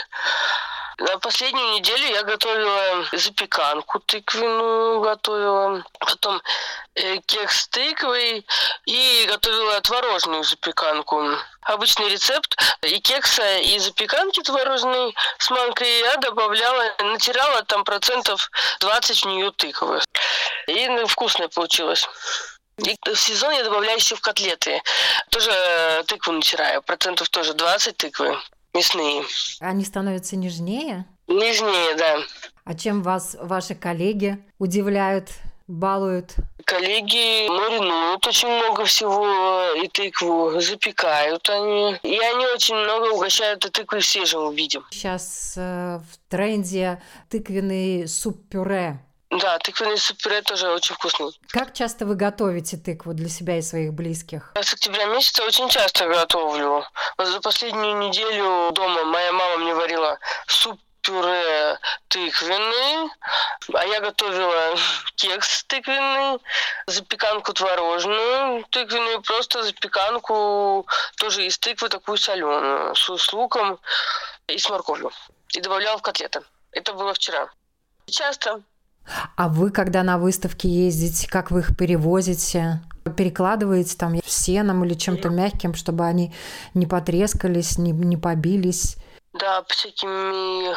На 0.99 1.19
последнюю 1.19 1.73
неделю 1.73 2.07
я 2.07 2.23
готовила 2.23 3.05
запеканку 3.11 3.99
тыквенную, 3.99 5.01
готовила. 5.01 5.85
Потом 5.99 6.41
э, 6.95 7.17
кекс 7.27 7.67
тыквой 7.67 8.47
и 8.85 9.27
готовила 9.29 9.81
творожную 9.81 10.45
запеканку. 10.45 11.21
Обычный 11.63 12.09
рецепт 12.09 12.57
и 12.83 12.99
кекса, 13.01 13.59
и 13.59 13.79
запеканки 13.79 14.43
творожной 14.43 15.15
с 15.39 15.51
манкой 15.51 16.01
я 16.01 16.17
добавляла, 16.17 16.85
натирала 17.01 17.63
там 17.63 17.85
процентов 17.85 18.51
20 18.81 19.23
в 19.23 19.27
нее 19.27 19.51
тыквы. 19.53 20.01
И 20.67 20.89
ну, 20.89 21.07
вкусное 21.07 21.49
получилось. 21.49 22.09
И 22.79 22.97
в 23.05 23.17
сезон 23.17 23.53
я 23.53 23.65
добавляю 23.65 23.99
еще 23.99 24.17
в 24.17 24.21
котлеты. 24.21 24.83
Тоже 25.31 25.51
э, 25.53 26.03
тыкву 26.05 26.33
натираю, 26.33 26.83
процентов 26.83 27.29
тоже 27.29 27.55
20 27.55 27.97
тыквы 27.97 28.37
мясные. 28.75 29.25
Они 29.61 29.85
становятся 29.85 30.37
нежнее? 30.37 31.07
Нежнее, 31.29 31.95
да. 31.95 32.19
А 32.65 32.75
чем 32.75 33.03
вас 33.03 33.37
ваши 33.39 33.75
коллеги 33.75 34.39
удивляют, 34.59 35.29
балуют? 35.73 36.35
Коллеги 36.65 37.49
маринуют 37.49 38.27
очень 38.27 38.49
много 38.49 38.85
всего 38.85 39.73
и 39.83 39.89
тыкву, 39.89 40.61
запекают 40.61 41.49
они. 41.51 41.97
И 42.03 42.19
они 42.19 42.47
очень 42.47 42.77
много 42.77 43.15
угощают 43.15 43.65
и 43.67 43.71
тыквы 43.71 44.01
в 44.01 44.07
свежем 44.07 44.55
виде. 44.55 44.81
Сейчас 44.91 45.55
э, 45.57 45.99
в 45.99 46.31
тренде 46.31 47.03
тыквенный 47.31 48.07
суп-пюре. 48.07 49.01
Да, 49.31 49.59
тыквенный 49.59 49.97
суп-пюре 49.97 50.43
тоже 50.43 50.71
очень 50.71 50.95
вкусный. 50.95 51.31
Как 51.49 51.73
часто 51.73 52.05
вы 52.05 52.17
готовите 52.17 52.77
тыкву 52.77 53.15
для 53.15 53.31
себя 53.31 53.57
и 53.57 53.63
своих 53.63 53.95
близких? 53.95 54.53
Я 54.55 54.63
с 54.63 54.75
октября 54.75 55.07
месяца 55.07 55.43
очень 55.45 55.69
часто 55.71 56.07
готовлю. 56.07 56.85
За 57.19 57.41
последнюю 57.41 57.97
неделю 57.99 58.71
дома 58.73 59.05
моя 59.05 59.33
мама 59.33 59.57
мне 59.57 59.75
варила 59.75 60.19
суп 60.47 60.79
пюре 61.03 61.79
тыквенный, 62.09 63.11
а 63.75 63.85
я 63.85 64.01
готовила 64.01 64.75
кекс 65.17 65.65
тыквенный, 65.65 66.39
запеканку 66.87 67.53
творожную 67.53 68.65
тыквенную, 68.71 69.23
просто 69.23 69.63
запеканку 69.63 70.87
тоже 71.17 71.47
из 71.47 71.59
тыквы, 71.59 71.89
такую 71.89 72.19
соленую, 72.19 72.95
с, 72.95 73.33
луком 73.33 73.79
и 74.47 74.59
с 74.59 74.69
морковью. 74.71 75.11
И 75.55 75.61
добавляла 75.61 75.99
в 75.99 76.03
котлеты. 76.03 76.41
Это 76.71 76.95
было 76.95 77.13
вчера. 77.13 77.49
Часто. 78.07 78.63
А 79.37 79.49
вы, 79.49 79.71
когда 79.71 80.03
на 80.03 80.17
выставке 80.19 80.69
ездите, 80.69 81.29
как 81.29 81.51
вы 81.51 81.61
их 81.61 81.77
перевозите? 81.77 82.81
Перекладываете 83.17 83.97
там 83.97 84.21
сеном 84.25 84.85
или 84.85 84.95
чем-то 84.95 85.29
мягким, 85.29 85.75
чтобы 85.75 86.07
они 86.07 86.33
не 86.73 86.87
потрескались, 86.87 87.77
не, 87.77 87.91
не 87.91 88.17
побились? 88.17 88.97
Да, 89.33 89.65
всякими 89.69 90.77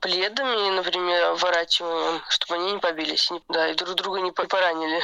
пледами, 0.00 0.70
например, 0.70 1.34
ворачиваем, 1.34 2.20
чтобы 2.28 2.54
они 2.54 2.72
не 2.72 2.78
побились, 2.78 3.30
не, 3.30 3.40
да, 3.48 3.68
и 3.68 3.74
друг 3.74 3.94
друга 3.94 4.20
не 4.20 4.32
поранили. 4.32 5.00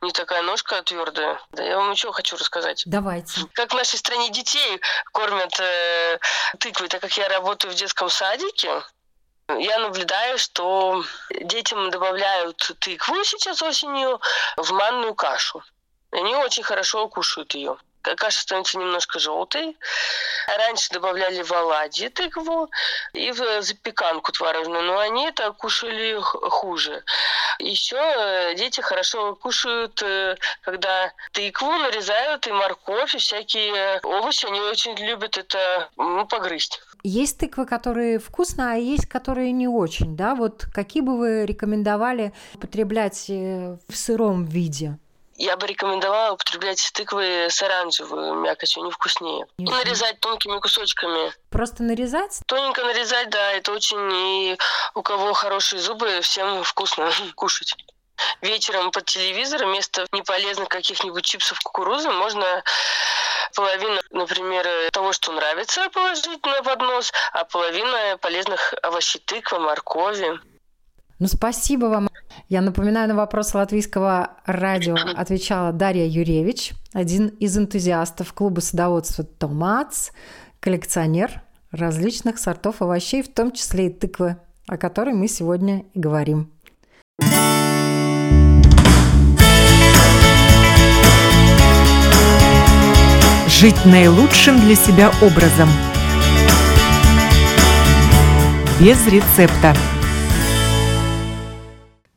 У 0.00 0.04
них 0.04 0.14
такая 0.14 0.42
ножка 0.42 0.82
твердая. 0.82 1.40
Да, 1.52 1.62
я 1.62 1.76
вам 1.76 1.90
еще 1.90 2.12
хочу 2.12 2.36
рассказать. 2.36 2.82
Давайте. 2.86 3.40
Как 3.52 3.72
в 3.72 3.76
нашей 3.76 3.98
стране 3.98 4.30
детей 4.30 4.80
кормят 5.12 5.58
э, 5.58 6.18
тыквой, 6.58 6.88
так 6.88 7.00
как 7.00 7.16
я 7.16 7.28
работаю 7.28 7.72
в 7.72 7.76
детском 7.76 8.10
садике, 8.10 8.82
я 9.48 9.78
наблюдаю, 9.78 10.36
что 10.36 11.02
детям 11.30 11.90
добавляют 11.90 12.72
тыкву 12.80 13.24
сейчас 13.24 13.62
осенью 13.62 14.20
в 14.56 14.72
манную 14.72 15.14
кашу. 15.14 15.62
Они 16.10 16.34
очень 16.36 16.62
хорошо 16.62 17.08
кушают 17.08 17.54
ее 17.54 17.78
каша 18.02 18.40
становится 18.40 18.78
немножко 18.78 19.18
желтой. 19.18 19.76
Раньше 20.46 20.92
добавляли 20.92 21.42
в 21.42 21.52
оладьи 21.52 22.08
тыкву 22.08 22.70
и 23.12 23.30
в 23.32 23.62
запеканку 23.62 24.32
творожную, 24.32 24.82
но 24.84 24.98
они 24.98 25.26
это 25.26 25.52
кушали 25.52 26.18
хуже. 26.20 27.04
Еще 27.58 27.96
э, 27.96 28.54
дети 28.54 28.80
хорошо 28.80 29.34
кушают, 29.34 30.00
э, 30.02 30.36
когда 30.62 31.12
тыкву 31.32 31.72
нарезают 31.72 32.46
и 32.46 32.52
морковь, 32.52 33.14
и 33.14 33.18
всякие 33.18 34.00
овощи. 34.02 34.46
Они 34.46 34.60
очень 34.60 34.94
любят 34.96 35.36
это 35.36 35.88
ну, 35.96 36.26
погрызть. 36.26 36.80
Есть 37.02 37.38
тыквы, 37.38 37.64
которые 37.66 38.18
вкусно, 38.18 38.72
а 38.72 38.74
есть, 38.74 39.06
которые 39.06 39.52
не 39.52 39.68
очень, 39.68 40.16
да? 40.16 40.34
Вот 40.34 40.66
какие 40.72 41.02
бы 41.02 41.16
вы 41.16 41.46
рекомендовали 41.46 42.32
употреблять 42.54 43.30
э, 43.30 43.76
в 43.88 43.96
сыром 43.96 44.44
виде? 44.44 44.98
Я 45.38 45.56
бы 45.56 45.66
рекомендовала 45.66 46.34
употреблять 46.34 46.90
тыквы 46.92 47.46
с 47.48 47.62
оранжевой 47.62 48.32
мякотью, 48.34 48.82
они 48.82 48.90
вкуснее. 48.90 49.46
И 49.58 49.62
нарезать 49.62 50.20
тонкими 50.20 50.58
кусочками. 50.58 51.32
Просто 51.50 51.82
нарезать? 51.82 52.40
Тоненько 52.46 52.84
нарезать, 52.84 53.30
да, 53.30 53.52
это 53.52 53.72
очень... 53.72 53.98
И 54.12 54.58
у 54.94 55.02
кого 55.02 55.32
хорошие 55.32 55.80
зубы, 55.80 56.20
всем 56.22 56.62
вкусно 56.64 57.10
кушать. 57.36 57.74
Вечером 58.40 58.90
под 58.90 59.04
телевизор 59.04 59.64
вместо 59.64 60.06
неполезных 60.12 60.68
каких-нибудь 60.68 61.24
чипсов 61.24 61.60
кукурузы 61.60 62.10
можно 62.10 62.64
половину, 63.54 64.00
например, 64.10 64.66
того, 64.90 65.12
что 65.12 65.32
нравится, 65.32 65.88
положить 65.90 66.44
на 66.44 66.62
поднос, 66.62 67.12
а 67.32 67.44
половина 67.44 68.18
полезных 68.20 68.74
овощей 68.82 69.22
тыква, 69.24 69.60
моркови. 69.60 70.40
Ну, 71.18 71.26
спасибо 71.26 71.86
вам. 71.86 72.08
Я 72.48 72.60
напоминаю, 72.60 73.08
на 73.08 73.16
вопрос 73.16 73.52
латвийского 73.52 74.36
радио 74.46 74.96
отвечала 75.16 75.72
Дарья 75.72 76.06
Юревич, 76.06 76.74
один 76.92 77.26
из 77.26 77.58
энтузиастов 77.58 78.32
клуба 78.32 78.60
садоводства 78.60 79.24
«Томац», 79.24 80.10
коллекционер 80.60 81.42
различных 81.72 82.38
сортов 82.38 82.82
овощей, 82.82 83.22
в 83.22 83.34
том 83.34 83.50
числе 83.50 83.88
и 83.88 83.90
тыквы, 83.90 84.36
о 84.68 84.76
которой 84.76 85.12
мы 85.12 85.26
сегодня 85.26 85.84
и 85.92 85.98
говорим. 85.98 86.52
Жить 93.48 93.84
наилучшим 93.84 94.60
для 94.60 94.76
себя 94.76 95.10
образом. 95.20 95.68
Без 98.80 99.04
рецепта. 99.08 99.74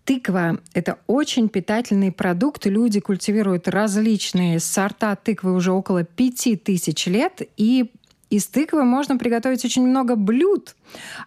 Тыква– 0.05 0.57
это 0.73 0.97
очень 1.07 1.47
питательный 1.47 2.11
продукт. 2.11 2.65
Люди 2.65 2.99
культивируют 2.99 3.67
различные 3.67 4.59
сорта 4.59 5.15
тыквы 5.15 5.53
уже 5.53 5.71
около 5.71 6.03
пяти 6.03 6.55
тысяч 6.55 7.05
лет. 7.05 7.41
И 7.55 7.91
из 8.31 8.47
тыквы 8.47 8.83
можно 8.83 9.17
приготовить 9.17 9.63
очень 9.63 9.85
много 9.85 10.15
блюд. 10.15 10.75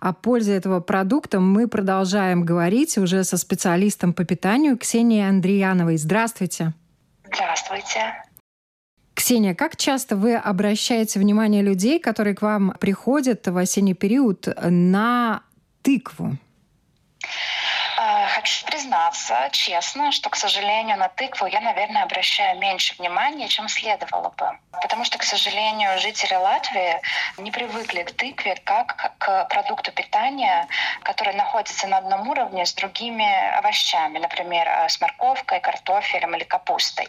О 0.00 0.12
пользе 0.12 0.54
этого 0.54 0.80
продукта 0.80 1.38
мы 1.38 1.68
продолжаем 1.68 2.44
говорить 2.44 2.98
уже 2.98 3.22
со 3.24 3.36
специалистом 3.36 4.12
по 4.12 4.24
питанию 4.24 4.76
Ксенией 4.76 5.28
Андреяновой. 5.28 5.96
Здравствуйте. 5.96 6.74
Здравствуйте. 7.26 8.14
Ксения, 9.14 9.54
как 9.54 9.76
часто 9.76 10.16
вы 10.16 10.34
обращаете 10.34 11.20
внимание 11.20 11.62
людей, 11.62 12.00
которые 12.00 12.34
к 12.34 12.42
вам 12.42 12.74
приходят 12.80 13.46
в 13.46 13.56
осенний 13.56 13.94
период, 13.94 14.48
на 14.60 15.42
тыкву? 15.82 16.36
Хочу 18.34 18.66
признаться 18.66 19.48
честно, 19.52 20.10
что, 20.10 20.28
к 20.28 20.34
сожалению, 20.34 20.98
на 20.98 21.06
тыкву 21.06 21.46
я, 21.46 21.60
наверное, 21.60 22.02
обращаю 22.02 22.58
меньше 22.58 22.96
внимания, 22.98 23.46
чем 23.46 23.68
следовало 23.68 24.30
бы. 24.30 24.58
Потому 24.72 25.04
что, 25.04 25.18
к 25.18 25.22
сожалению, 25.22 25.96
жители 26.00 26.34
Латвии 26.34 27.00
не 27.38 27.52
привыкли 27.52 28.02
к 28.02 28.10
тыкве 28.10 28.56
как 28.64 29.14
к 29.18 29.44
продукту 29.44 29.92
питания, 29.92 30.66
который 31.04 31.34
находится 31.34 31.86
на 31.86 31.98
одном 31.98 32.28
уровне 32.28 32.66
с 32.66 32.74
другими 32.74 33.56
овощами, 33.56 34.18
например, 34.18 34.66
э, 34.66 34.88
с 34.88 35.00
морковкой, 35.00 35.60
картофелем 35.60 36.34
или 36.34 36.42
капустой. 36.42 37.06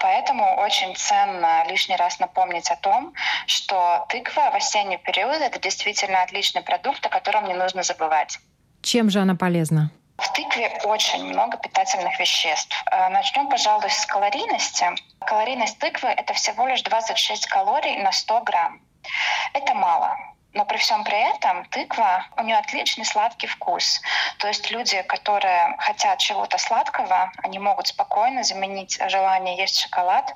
Поэтому 0.00 0.56
очень 0.56 0.96
ценно 0.96 1.66
лишний 1.68 1.96
раз 1.96 2.18
напомнить 2.18 2.70
о 2.70 2.76
том, 2.76 3.12
что 3.46 4.06
тыква 4.08 4.50
в 4.52 4.54
осенний 4.54 4.96
период— 4.96 5.36
это 5.42 5.58
действительно 5.58 6.22
отличный 6.22 6.62
продукт, 6.62 7.04
о 7.04 7.10
котором 7.10 7.44
не 7.44 7.54
нужно 7.54 7.82
забывать. 7.82 8.38
Чем 8.80 9.10
же 9.10 9.20
она 9.20 9.34
полезна? 9.34 9.90
В 10.20 10.32
тыкве 10.32 10.68
очень 10.84 11.24
много 11.24 11.56
питательных 11.56 12.18
веществ. 12.20 12.76
Э, 12.90 13.08
Начнем, 13.08 13.48
пожалуй, 13.48 13.90
с 13.90 14.04
калорийности. 14.04 14.86
Калорийность 15.20 15.78
тыквы— 15.78 16.08
это 16.10 16.34
всего 16.34 16.66
лишь 16.66 16.82
26 16.82 17.46
калорий 17.46 17.96
на 18.02 18.12
100 18.12 18.40
грамм. 18.42 18.80
Это 19.54 19.74
мало. 19.74 20.16
Но 20.52 20.64
при 20.66 20.76
всем 20.76 21.04
при 21.04 21.18
этом 21.34 21.64
тыква, 21.66 22.26
у 22.36 22.42
нее 22.42 22.58
отличный 22.58 23.06
сладкий 23.06 23.46
вкус. 23.46 24.00
То 24.38 24.48
есть 24.48 24.70
люди, 24.70 25.00
которые 25.02 25.76
хотят 25.78 26.18
чего-то 26.18 26.58
сладкого, 26.58 27.32
они 27.42 27.58
могут 27.58 27.86
спокойно 27.86 28.42
заменить 28.42 29.00
желание 29.08 29.56
есть 29.56 29.78
шоколад 29.78 30.34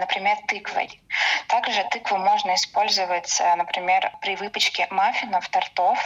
например, 0.00 0.36
тыквой. 0.48 1.00
Также 1.48 1.84
тыкву 1.90 2.16
можно 2.18 2.54
использовать, 2.54 3.40
э, 3.40 3.54
например, 3.56 4.12
при 4.20 4.36
выпечке 4.36 4.86
маффинов, 4.90 5.48
тортов 5.48 5.98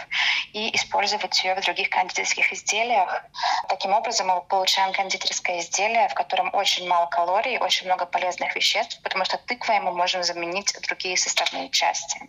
и 0.52 0.74
использовать 0.74 1.44
ее 1.44 1.54
в 1.54 1.60
других 1.60 1.90
кондитерских 1.90 2.52
изделиях. 2.52 3.24
Таким 3.68 3.92
образом 3.92 4.28
мы 4.28 4.40
получаем 4.42 4.92
кондитерское 4.92 5.60
изделие, 5.60 6.08
в 6.08 6.14
котором 6.14 6.54
очень 6.54 6.88
мало 6.88 7.06
калорий, 7.06 7.58
очень 7.58 7.86
много 7.86 8.06
полезных 8.06 8.54
веществ, 8.56 9.00
потому 9.02 9.24
что 9.24 9.38
тыквой 9.38 9.80
мы 9.80 9.92
можем 9.92 10.22
заменить 10.22 10.74
другие 10.82 11.16
составные 11.16 11.70
части. 11.70 12.20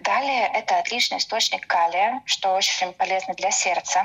Далее 0.00 0.50
это 0.52 0.78
отличный 0.78 1.18
источник 1.18 1.66
калия, 1.66 2.22
что 2.26 2.54
очень 2.54 2.92
полезно 2.92 3.34
для 3.34 3.50
сердца. 3.50 4.04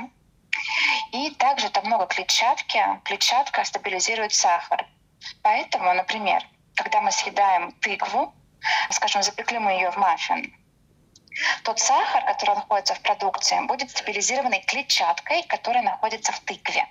И 1.12 1.30
также 1.30 1.70
там 1.70 1.86
много 1.86 2.06
клетчатки. 2.06 2.82
Клетчатка 3.04 3.64
стабилизирует 3.64 4.32
сахар. 4.32 4.86
Поэтому, 5.42 5.92
например, 5.94 6.42
когда 6.82 7.02
мы 7.02 7.12
съедаем 7.12 7.72
тыкву, 7.72 8.32
скажем, 8.90 9.22
запекли 9.22 9.58
мы 9.58 9.72
ее 9.72 9.90
в 9.90 9.98
маффин, 9.98 10.54
тот 11.62 11.78
сахар, 11.78 12.24
который 12.24 12.54
находится 12.54 12.94
в 12.94 13.00
продукции, 13.02 13.60
будет 13.66 13.90
стабилизированной 13.90 14.62
клетчаткой, 14.62 15.42
которая 15.42 15.82
находится 15.82 16.32
в 16.32 16.40
тыкве. 16.40 16.86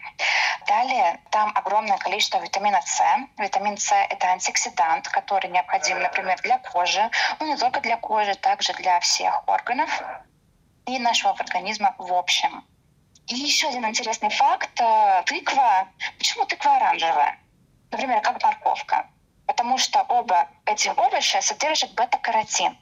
Далее 0.67 1.19
там 1.31 1.51
огромное 1.55 1.97
количество 1.97 2.37
витамина 2.37 2.79
С. 2.85 3.01
Витамин 3.37 3.77
С— 3.77 3.91
это 4.09 4.27
антиоксидант, 4.27 5.07
который 5.07 5.49
необходим, 5.49 5.99
например, 5.99 6.39
для 6.43 6.59
кожи, 6.59 7.09
но 7.39 7.47
не 7.47 7.57
только 7.57 7.81
для 7.81 7.97
кожи, 7.97 8.35
также 8.35 8.73
для 8.73 8.99
всех 8.99 9.47
органов 9.47 10.03
и 10.85 10.99
нашего 10.99 11.33
организма 11.33 11.95
в 11.97 12.13
общем. 12.13 12.63
И 13.27 13.35
еще 13.35 13.69
один 13.69 13.87
интересный 13.87 14.29
факт. 14.29 14.79
Э, 14.79 15.23
тыква. 15.25 15.87
Почему 16.19 16.45
тыква 16.45 16.75
оранжевая? 16.75 17.39
Например, 17.91 18.21
как 18.21 18.41
морковка 18.43 19.07
потому 19.49 19.79
что 19.79 20.05
оба 20.09 20.47
эти 20.65 20.89
овощи 20.95 21.39
содержат 21.41 21.91
бета-каротин. 21.95 22.77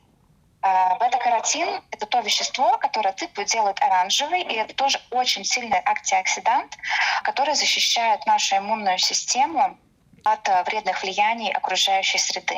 А, 0.62 0.97
бета-каротин— 0.97 1.82
это 1.91 2.06
то 2.06 2.19
вещество, 2.19 2.77
которое 2.77 3.13
тыкву 3.13 3.45
делает 3.45 3.82
оранжевой, 3.82 4.41
и 4.41 4.53
это 4.53 4.75
тоже 4.75 4.99
очень 5.12 5.45
сильный 5.45 5.82
антиоксидант, 5.86 6.77
который 7.23 7.56
защищает 7.56 8.25
нашу 8.25 8.58
иммунную 8.58 8.97
систему 8.97 9.77
от 10.25 10.45
вредных 10.67 11.01
влияний 11.03 11.53
окружающей 11.53 12.17
среды. 12.17 12.58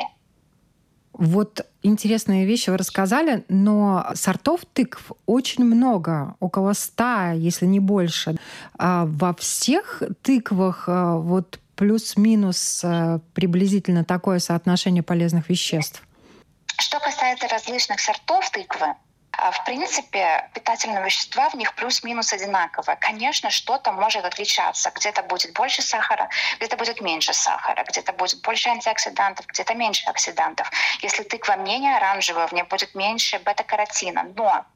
Вот 1.12 1.64
интересные 1.84 2.46
вещи 2.46 2.70
вы 2.70 2.78
рассказали, 2.78 3.44
но 3.48 4.06
сортов 4.14 4.62
тыкв 4.72 5.12
очень 5.26 5.62
много, 5.64 6.34
около 6.40 6.72
ста, 6.72 7.30
если 7.30 7.66
не 7.66 7.78
больше. 7.78 8.34
А 8.76 9.04
во 9.06 9.34
всех 9.34 10.02
тыквах 10.22 10.88
а, 10.88 11.14
вот 11.16 11.60
плюс-минус 11.80 12.82
а, 12.84 13.20
приблизительно 13.34 14.04
такое 14.04 14.38
соотношение 14.38 15.02
полезных 15.02 15.48
веществ. 15.48 16.02
Что 16.78 17.00
касается 17.00 17.48
различных 17.48 18.00
сортов 18.00 18.50
тыквы, 18.50 18.88
а, 19.32 19.50
в 19.50 19.64
принципе, 19.64 20.50
питательные 20.52 21.02
вещества 21.02 21.48
в 21.48 21.54
них 21.54 21.74
плюс-минус 21.74 22.34
одинаковые. 22.34 22.98
Конечно, 23.00 23.48
что-то 23.48 23.92
может 23.92 24.26
отличаться. 24.26 24.92
Где-то 24.94 25.22
будет 25.22 25.54
больше 25.54 25.80
сахара, 25.80 26.28
где-то 26.58 26.76
будет 26.76 27.00
меньше 27.00 27.32
сахара, 27.32 27.82
где-то 27.88 28.12
будет 28.12 28.42
больше 28.42 28.68
антиоксидантов, 28.68 29.46
где-то 29.46 29.74
меньше 29.74 30.04
оксидантов. 30.10 30.70
Если 31.00 31.22
тыква 31.22 31.56
менее 31.56 31.96
оранжевая, 31.96 32.46
в 32.46 32.52
ней 32.52 32.64
будет 32.64 32.94
меньше 32.94 33.38
бета-каротина. 33.38 34.24
Но 34.36 34.66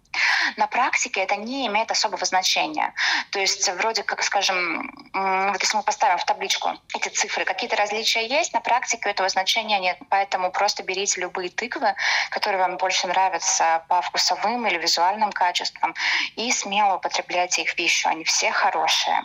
на 0.56 0.66
практике 0.66 1.20
это 1.20 1.36
не 1.36 1.66
имеет 1.66 1.90
особого 1.90 2.24
значения. 2.24 2.94
То 3.30 3.38
есть 3.40 3.68
вроде 3.68 4.02
как, 4.02 4.22
скажем, 4.22 4.90
вот 5.12 5.60
если 5.60 5.76
мы 5.76 5.82
поставим 5.82 6.18
в 6.18 6.24
табличку 6.24 6.70
эти 6.94 7.08
цифры, 7.08 7.44
какие-то 7.44 7.76
различия 7.76 8.26
есть, 8.26 8.52
на 8.52 8.60
практике 8.60 9.10
этого 9.10 9.28
значения 9.28 9.78
нет. 9.78 9.98
Поэтому 10.08 10.50
просто 10.50 10.82
берите 10.82 11.20
любые 11.20 11.50
тыквы, 11.50 11.94
которые 12.30 12.60
вам 12.60 12.76
больше 12.76 13.06
нравятся 13.06 13.84
по 13.88 14.02
вкусовым 14.02 14.66
или 14.66 14.78
визуальным 14.78 15.32
качествам, 15.32 15.94
и 16.36 16.50
смело 16.52 16.96
употребляйте 16.96 17.62
их 17.62 17.70
в 17.70 17.74
пищу. 17.74 18.08
Они 18.08 18.24
все 18.24 18.50
хорошие. 18.50 19.22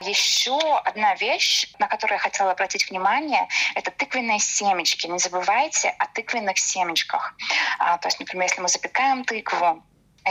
Еще 0.00 0.58
одна 0.84 1.14
вещь, 1.14 1.66
на 1.78 1.86
которую 1.86 2.16
я 2.16 2.22
хотела 2.22 2.52
обратить 2.52 2.88
внимание, 2.90 3.48
это 3.74 3.90
тыквенные 3.90 4.38
семечки. 4.38 5.06
Не 5.06 5.18
забывайте 5.18 5.94
о 5.98 6.06
тыквенных 6.06 6.58
семечках. 6.58 7.34
А, 7.78 7.98
то 7.98 8.08
есть, 8.08 8.20
например, 8.20 8.48
если 8.48 8.60
мы 8.60 8.68
запекаем 8.68 9.24
тыкву, 9.24 9.82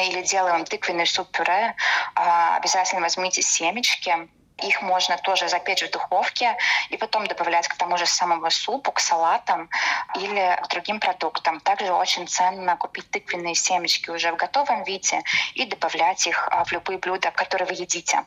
или 0.07 0.21
делаем 0.21 0.65
тыквенный 0.65 1.05
суп-пюре, 1.05 1.75
а, 2.15 2.57
обязательно 2.57 3.01
возьмите 3.01 3.41
семечки, 3.41 4.29
их 4.63 4.81
можно 4.81 5.17
тоже 5.17 5.47
запечь 5.47 5.83
в 5.83 5.91
духовке 5.91 6.57
и 6.89 6.97
потом 6.97 7.27
добавлять 7.27 7.67
к 7.67 7.75
тому 7.75 7.97
же 7.97 8.05
самому 8.05 8.49
супу, 8.51 8.91
к 8.91 8.99
салатам 8.99 9.69
или 10.15 10.59
к 10.63 10.69
другим 10.69 10.99
продуктам. 10.99 11.59
Также 11.61 11.93
очень 11.93 12.27
ценно 12.27 12.75
купить 12.75 13.09
тыквенные 13.09 13.55
семечки 13.55 14.09
уже 14.09 14.31
в 14.31 14.35
готовом 14.35 14.83
виде 14.83 15.21
и 15.53 15.65
добавлять 15.65 16.27
их 16.27 16.47
а, 16.51 16.63
в 16.63 16.71
любые 16.71 16.99
блюда, 16.99 17.31
которые 17.31 17.67
вы 17.67 17.73
едите. 17.73 18.23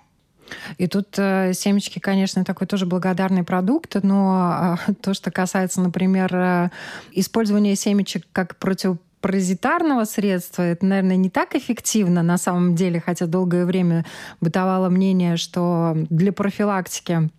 И 0.77 0.87
тут 0.87 1.19
э, 1.19 1.53
семечки, 1.55 1.99
конечно, 1.99 2.45
такой 2.45 2.67
тоже 2.67 2.85
благодарный 2.85 3.45
продукт, 3.45 3.97
но 4.03 4.77
э, 4.89 4.93
то, 5.03 5.15
что 5.15 5.31
касается, 5.31 5.81
например, 5.81 6.35
э, 6.35 6.71
использования 7.13 7.77
семечек 7.77 8.27
как 8.33 8.57
против 8.57 8.99
паразитарного 9.23 10.05
средства, 10.05 10.63
это, 10.63 10.85
наверное, 10.85 11.17
не 11.17 11.31
так 11.31 11.55
эффективно. 11.55 12.23
На 12.23 12.37
самом 12.37 12.75
деле, 12.75 13.01
хотя 13.01 13.27
долгое 13.27 13.65
время 13.65 14.05
бытовало 14.41 14.91
мнение, 14.91 15.39
что 15.39 15.97
для 16.11 16.33
профилактики 16.33 17.31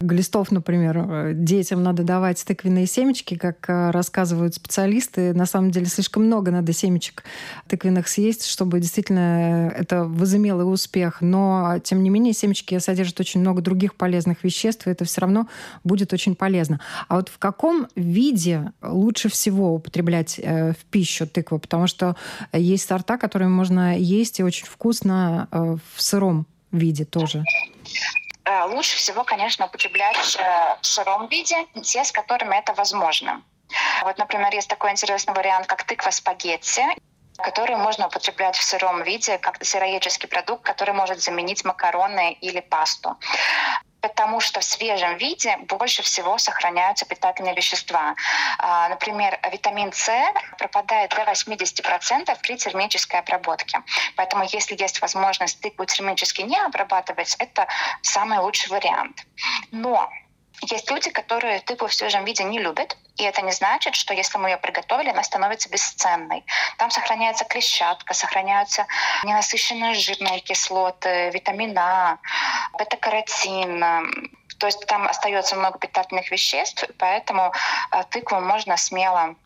глистов, 0.00 0.50
например, 0.50 0.98
э, 0.98 1.32
детям 1.34 1.82
надо 1.82 2.02
давать 2.02 2.44
тыквенные 2.44 2.86
семечки, 2.86 3.36
как 3.36 3.68
э, 3.68 3.90
рассказывают 3.90 4.54
специалисты. 4.54 5.32
На 5.34 5.46
самом 5.46 5.70
деле 5.70 5.86
слишком 5.86 6.24
много 6.24 6.50
надо 6.50 6.72
семечек 6.72 7.24
тыквенных 7.66 8.08
съесть, 8.08 8.46
чтобы 8.46 8.80
действительно 8.80 9.72
это 9.74 10.04
возымело 10.04 10.64
успех. 10.64 11.20
Но, 11.20 11.78
тем 11.82 12.02
не 12.02 12.10
менее, 12.10 12.32
семечки 12.32 12.78
содержат 12.78 13.20
очень 13.20 13.40
много 13.40 13.62
других 13.62 13.94
полезных 13.94 14.44
веществ, 14.44 14.86
и 14.86 14.90
это 14.90 15.04
все 15.04 15.22
равно 15.22 15.48
будет 15.84 16.12
очень 16.12 16.34
полезно. 16.34 16.80
А 17.08 17.16
вот 17.16 17.28
в 17.28 17.38
каком 17.38 17.88
виде 17.96 18.72
лучше 18.82 19.28
всего 19.28 19.74
употреблять 19.74 20.38
э, 20.42 20.72
в 20.72 20.84
пищу 20.90 21.26
тыкву? 21.26 21.58
Потому 21.58 21.86
что 21.86 22.16
есть 22.52 22.86
сорта, 22.86 23.16
которые 23.16 23.48
можно 23.48 23.98
есть 23.98 24.40
и 24.40 24.44
очень 24.44 24.66
вкусно 24.66 25.48
в 25.50 26.02
сыром 26.02 26.46
виде 26.72 27.04
тоже. 27.04 27.44
Э, 28.46 28.64
лучше 28.64 28.96
всего, 28.96 29.24
конечно, 29.24 29.66
употреблять 29.66 30.36
э, 30.36 30.76
в 30.80 30.86
сыром 30.86 31.26
виде 31.26 31.66
те, 31.82 32.04
с 32.04 32.12
которыми 32.12 32.56
это 32.56 32.72
возможно. 32.74 33.42
Вот, 34.04 34.18
например, 34.18 34.54
есть 34.54 34.68
такой 34.68 34.92
интересный 34.92 35.34
вариант, 35.34 35.66
как 35.66 35.84
тыква 35.84 36.10
спагетти 36.10 36.84
который 37.38 37.76
можно 37.76 38.06
употреблять 38.06 38.56
в 38.56 38.62
сыром 38.62 39.02
виде, 39.02 39.36
как 39.36 39.62
сыроедческий 39.62 40.26
продукт, 40.26 40.64
который 40.64 40.94
может 40.94 41.20
заменить 41.20 41.66
макароны 41.66 42.32
или 42.32 42.60
пасту 42.60 43.18
потому 44.08 44.40
что 44.40 44.60
в 44.60 44.64
свежем 44.64 45.16
виде 45.16 45.56
больше 45.68 46.02
всего 46.02 46.38
сохраняются 46.38 47.04
питательные 47.06 47.54
вещества. 47.54 48.14
А, 48.58 48.88
например, 48.88 49.38
витамин 49.50 49.92
С 49.92 50.08
пропадает 50.58 51.10
до 51.10 51.22
80% 51.22 52.38
при 52.40 52.56
термической 52.56 53.20
обработке. 53.20 53.82
Поэтому 54.16 54.44
если 54.44 54.80
есть 54.80 55.00
возможность 55.02 55.60
тыкву 55.60 55.84
термически 55.86 56.42
не 56.42 56.58
обрабатывать, 56.58 57.34
это 57.38 57.66
самый 58.02 58.38
лучший 58.38 58.70
вариант. 58.70 59.26
Но 59.72 60.08
есть 60.62 60.90
люди, 60.90 61.10
которые 61.10 61.60
тыкву 61.60 61.88
в 61.88 61.94
свежем 61.94 62.24
виде 62.24 62.44
не 62.44 62.58
любят, 62.58 62.96
и 63.16 63.24
это 63.24 63.42
не 63.42 63.52
значит, 63.52 63.94
что 63.94 64.14
если 64.14 64.38
мы 64.38 64.50
ее 64.50 64.56
приготовили, 64.58 65.10
она 65.10 65.22
становится 65.22 65.68
бесценной. 65.68 66.44
Там 66.78 66.90
сохраняется 66.90 67.44
клетчатка, 67.44 68.14
сохраняются 68.14 68.86
ненасыщенные 69.24 69.94
жирные 69.94 70.40
кислоты, 70.40 71.30
витамин 71.30 71.76
А, 71.78 72.18
бета-каротин. 72.78 73.80
То 74.58 74.66
есть 74.66 74.86
там 74.86 75.06
остается 75.06 75.56
много 75.56 75.78
питательных 75.78 76.30
веществ, 76.30 76.84
поэтому 76.98 77.52
э, 77.92 78.02
тыкву 78.10 78.40
можно 78.40 78.76
смело 78.78 79.36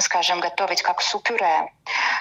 скажем, 0.00 0.40
готовить 0.40 0.82
как 0.82 1.00
суп-пюре. 1.00 1.72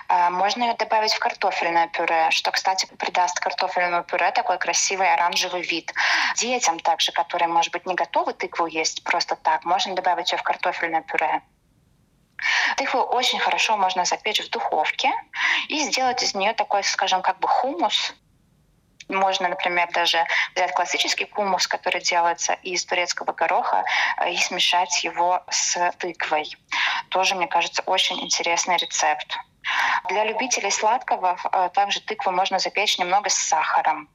А, 0.08 0.30
можно 0.30 0.64
ее 0.64 0.74
добавить 0.76 1.14
в 1.14 1.20
картофельное 1.20 1.88
пюре, 1.88 2.30
что, 2.32 2.52
кстати, 2.52 2.86
придаст 2.98 3.40
картофельному 3.40 4.04
пюре 4.04 4.32
такой 4.32 4.58
красивый 4.58 5.14
оранжевый 5.14 5.62
вид. 5.62 5.94
Детям 6.36 6.80
также, 6.80 7.12
которые, 7.12 7.48
может 7.48 7.72
быть, 7.74 7.86
не 7.86 7.96
готовы 7.96 8.34
тыкву 8.34 8.66
есть 8.66 9.04
просто 9.04 9.36
так, 9.36 9.66
можно 9.66 9.96
добавить 9.96 10.32
ее 10.32 10.38
в 10.38 10.44
картофельное 10.44 11.02
пюре. 11.02 11.42
Тыкву 12.78 13.00
очень 13.00 13.40
хорошо 13.40 13.78
можно 13.78 14.06
запечь 14.06 14.40
в 14.46 14.50
духовке 14.50 15.12
и 15.70 15.80
сделать 15.80 16.22
из 16.22 16.36
нее 16.36 16.54
такой, 16.54 16.84
скажем, 16.84 17.22
как 17.22 17.40
бы 17.40 17.48
хумус, 17.48 18.14
можно, 19.10 19.48
например, 19.48 19.90
даже 19.94 20.24
взять 20.56 20.74
классический 20.74 21.30
хумус, 21.30 21.68
который 21.68 22.02
делается 22.02 22.54
из 22.64 22.86
турецкого 22.86 23.32
гороха, 23.32 23.84
э, 24.18 24.32
и 24.32 24.38
смешать 24.38 25.04
его 25.04 25.44
с 25.50 25.92
тыквой. 25.98 26.56
Тоже, 27.10 27.36
мне 27.36 27.48
кажется, 27.48 27.82
очень 27.86 28.20
интересный 28.22 28.78
рецепт. 28.78 29.38
Для 30.10 30.24
любителей 30.24 30.72
сладкого 30.72 31.38
э, 31.52 31.70
также 31.74 32.02
тыкву 32.02 32.32
можно 32.32 32.60
запечь 32.60 32.98
немного 32.98 33.30
с 33.30 33.36
сахаром. 33.36 34.10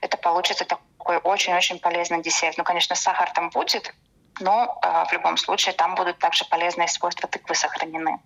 Это 0.00 0.16
получится 0.16 0.64
такой 0.64 1.18
очень-очень 1.18 1.78
полезный 1.78 2.22
десерт. 2.22 2.56
Ну, 2.58 2.64
конечно, 2.64 2.94
сахар 2.96 3.30
там 3.32 3.50
будет, 3.50 3.94
но 4.40 4.78
э, 4.82 5.04
в 5.08 5.12
любом 5.12 5.36
случае 5.36 5.74
там 5.74 5.94
будут 5.94 6.18
также 6.18 6.44
полезные 6.46 6.88
свойства 6.88 7.28
тыквы 7.28 7.54
сохранены. 7.54 8.18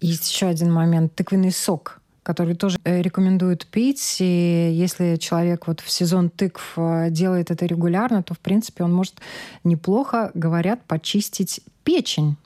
Есть 0.00 0.30
еще 0.30 0.46
один 0.46 0.72
момент. 0.72 1.14
Тыквенный 1.14 1.52
сок 1.52 2.00
который 2.24 2.56
тоже 2.56 2.78
э, 2.84 3.02
рекомендуют 3.02 3.66
пить. 3.66 4.16
И 4.18 4.70
если 4.72 5.16
человек 5.16 5.68
вот 5.68 5.80
в 5.80 5.90
сезон 5.90 6.30
тыкв 6.30 6.72
э, 6.76 7.10
делает 7.10 7.50
это 7.50 7.66
регулярно, 7.66 8.22
то, 8.22 8.34
в 8.34 8.40
принципе, 8.40 8.82
он 8.82 8.92
может 8.92 9.20
неплохо, 9.62 10.32
говорят, 10.34 10.82
почистить 10.86 11.60
печень. 11.84 12.36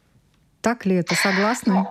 Так 0.60 0.84
ли 0.84 0.96
это? 0.96 1.14
Согласны? 1.14 1.86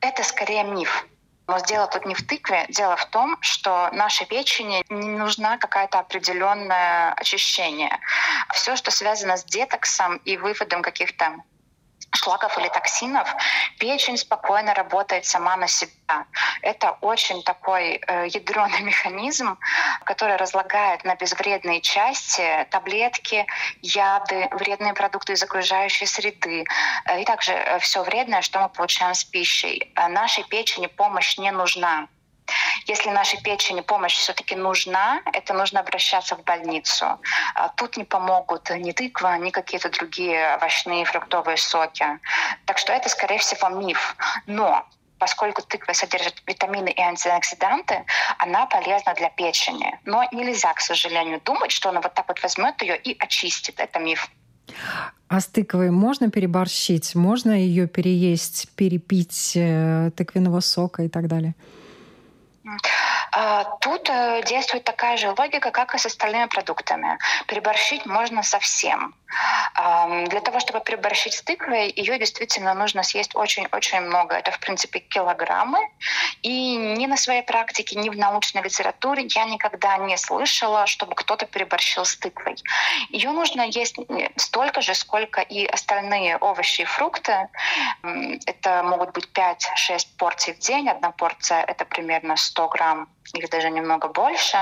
Это 0.00 0.22
скорее 0.24 0.64
миф. 0.64 1.06
Но 1.46 1.58
дело 1.58 1.86
тут 1.86 2.06
не 2.06 2.14
в 2.14 2.26
тыкве. 2.26 2.64
Дело 2.70 2.96
в 2.96 3.04
том, 3.10 3.36
что 3.40 3.90
нашей 3.92 4.26
печени 4.26 4.82
не 4.88 5.10
нужна 5.10 5.58
какая-то 5.58 5.98
определенное 5.98 7.12
очищение. 7.12 7.90
Все, 8.54 8.76
что 8.76 8.90
связано 8.90 9.36
с 9.36 9.44
детоксом 9.44 10.16
и 10.24 10.38
выводом 10.38 10.80
каких-то 10.80 11.36
шлаков 12.14 12.56
или 12.58 12.68
токсинов, 12.68 13.28
печень 13.78 14.16
спокойно 14.16 14.74
работает 14.74 15.24
сама 15.24 15.56
на 15.56 15.68
себя. 15.68 16.26
Это 16.62 16.96
очень 17.00 17.42
такой 17.42 18.00
э, 18.06 18.26
ядреный 18.28 18.80
механизм, 18.90 19.58
который 20.04 20.36
разлагает 20.36 21.04
на 21.04 21.14
безвредные 21.16 21.80
части 21.80 22.66
таблетки, 22.70 23.46
яды, 23.82 24.48
вредные 24.52 24.94
продукты 24.94 25.32
из 25.32 25.42
окружающей 25.42 26.06
среды 26.06 26.64
э, 27.06 27.20
и 27.20 27.24
также 27.24 27.52
э, 27.52 27.78
все 27.78 28.02
вредное, 28.02 28.42
что 28.42 28.60
мы 28.60 28.68
получаем 28.68 29.14
с 29.14 29.24
пищей. 29.24 29.92
Э, 29.96 30.08
нашей 30.08 30.44
печени 30.44 30.86
помощь 30.86 31.38
не 31.38 31.50
нужна. 31.50 32.08
Если 32.86 33.10
нашей 33.10 33.40
печени 33.42 33.80
помощь 33.80 34.14
все-таки 34.14 34.54
нужна, 34.56 35.22
это 35.32 35.54
нужно 35.54 35.80
обращаться 35.80 36.36
в 36.36 36.44
больницу. 36.44 37.06
А 37.54 37.68
тут 37.70 37.96
не 37.96 38.04
помогут 38.04 38.70
ни 38.70 38.92
тыква, 38.92 39.38
ни 39.38 39.50
какие-то 39.50 39.90
другие 39.90 40.56
овощные 40.56 41.04
фруктовые 41.04 41.56
соки. 41.56 42.06
Так 42.66 42.78
что 42.78 42.92
это, 42.92 43.08
скорее 43.08 43.38
всего, 43.38 43.68
миф. 43.68 44.16
Но 44.46 44.86
поскольку 45.18 45.62
тыква 45.62 45.94
содержит 45.94 46.42
витамины 46.46 46.90
и 46.90 47.00
антиоксиданты, 47.00 48.04
она 48.38 48.66
полезна 48.66 49.14
для 49.14 49.30
печени. 49.30 49.98
Но 50.04 50.24
нельзя, 50.32 50.74
к 50.74 50.80
сожалению, 50.80 51.40
думать, 51.44 51.70
что 51.70 51.88
она 51.88 52.00
вот 52.00 52.12
так 52.12 52.28
вот 52.28 52.42
возьмет 52.42 52.82
ее 52.82 52.98
и 52.98 53.16
очистит. 53.18 53.80
Это 53.80 53.98
миф. 53.98 54.28
А 55.28 55.40
с 55.40 55.46
тыквой 55.46 55.90
можно 55.90 56.30
переборщить? 56.30 57.14
Можно 57.14 57.52
ее 57.52 57.86
переесть, 57.86 58.68
перепить 58.76 59.52
э, 59.56 60.10
тыквенного 60.16 60.60
сока 60.60 61.02
и 61.02 61.08
так 61.08 61.28
далее? 61.28 61.54
Okay. 62.66 63.03
Тут 63.80 64.08
э, 64.08 64.42
действует 64.46 64.84
такая 64.84 65.16
же 65.16 65.30
логика, 65.30 65.70
как 65.70 65.94
и 65.94 65.98
с 65.98 66.06
остальными 66.06 66.46
продуктами. 66.46 67.18
Переборщить 67.46 68.06
можно 68.06 68.42
совсем. 68.42 69.14
Для 69.74 70.40
того, 70.40 70.60
чтобы 70.60 70.80
переборщить 70.80 71.34
с 71.34 71.42
тыквой, 71.42 71.92
ее 71.96 72.18
действительно 72.18 72.74
нужно 72.74 73.02
съесть 73.02 73.34
очень-очень 73.34 74.00
много. 74.00 74.36
Это, 74.36 74.52
в 74.52 74.60
принципе, 74.60 75.00
килограммы. 75.00 75.78
И 76.42 76.76
ни 76.76 77.06
на 77.06 77.16
своей 77.16 77.42
практике, 77.42 77.98
ни 77.98 78.08
в 78.08 78.16
научной 78.16 78.62
литературе 78.62 79.26
я 79.34 79.44
никогда 79.46 79.96
не 79.98 80.16
слышала, 80.16 80.86
чтобы 80.86 81.14
кто-то 81.14 81.46
переборщил 81.46 82.04
с 82.04 82.16
тыквой. 82.16 82.56
Ее 83.10 83.30
нужно 83.30 83.62
есть 83.62 83.96
столько 84.36 84.80
же, 84.80 84.94
сколько 84.94 85.40
и 85.40 85.66
остальные 85.66 86.36
овощи 86.36 86.82
и 86.82 86.84
фрукты. 86.84 87.48
Это 88.46 88.82
могут 88.84 89.12
быть 89.12 89.28
5-6 89.34 90.06
порций 90.16 90.54
в 90.54 90.58
день. 90.58 90.88
Одна 90.88 91.10
порция— 91.10 91.62
это 91.66 91.84
примерно 91.84 92.36
100 92.36 92.68
грамм 92.68 93.08
или 93.32 93.46
даже 93.46 93.70
немного 93.70 94.08
больше. 94.08 94.58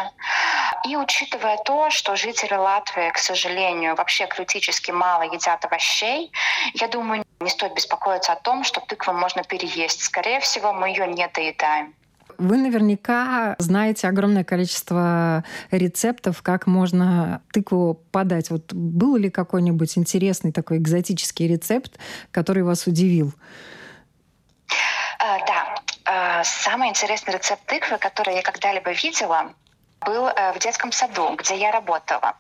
И 0.88 0.96
учитывая 0.96 1.58
то, 1.64 1.90
что 1.90 2.16
жители 2.16 2.54
Латвии, 2.54 3.10
к 3.10 3.18
сожалению, 3.18 3.94
вообще 3.94 4.26
критически 4.26 4.90
мало 4.90 5.22
едят 5.22 5.64
овощей, 5.64 6.32
я 6.74 6.88
думаю, 6.88 7.24
не 7.40 7.50
стоит 7.50 7.74
беспокоиться 7.74 8.32
о 8.32 8.36
том, 8.36 8.64
что 8.64 8.80
тыкву 8.80 9.12
можно 9.12 9.42
переесть. 9.42 10.02
Скорее 10.02 10.40
всего, 10.40 10.72
мы 10.72 10.88
ее 10.88 11.06
не 11.06 11.28
доедаем. 11.28 11.94
Вы 12.38 12.56
наверняка 12.56 13.56
знаете 13.58 14.08
огромное 14.08 14.44
количество 14.44 15.44
рецептов, 15.70 16.42
как 16.42 16.66
можно 16.66 17.42
тыкву 17.52 18.00
подать. 18.10 18.50
Вот 18.50 18.72
был 18.72 19.16
ли 19.16 19.30
какой-нибудь 19.30 19.98
интересный 19.98 20.52
такой 20.52 20.78
экзотический 20.78 21.46
рецепт, 21.46 21.98
который 22.30 22.62
вас 22.62 22.86
удивил? 22.86 23.32
А, 25.20 25.38
да. 25.46 25.81
А, 26.04 26.42
самый 26.44 26.88
интересный 26.88 27.34
рецепт 27.34 27.64
тыквы, 27.66 27.98
который 27.98 28.34
я 28.34 28.42
когда-либо 28.42 28.90
видела, 28.92 29.54
был 30.04 30.28
э, 30.28 30.52
в 30.52 30.58
детском 30.58 30.92
саду, 30.92 31.34
где 31.36 31.56
я 31.56 31.70
работала. 31.70 32.36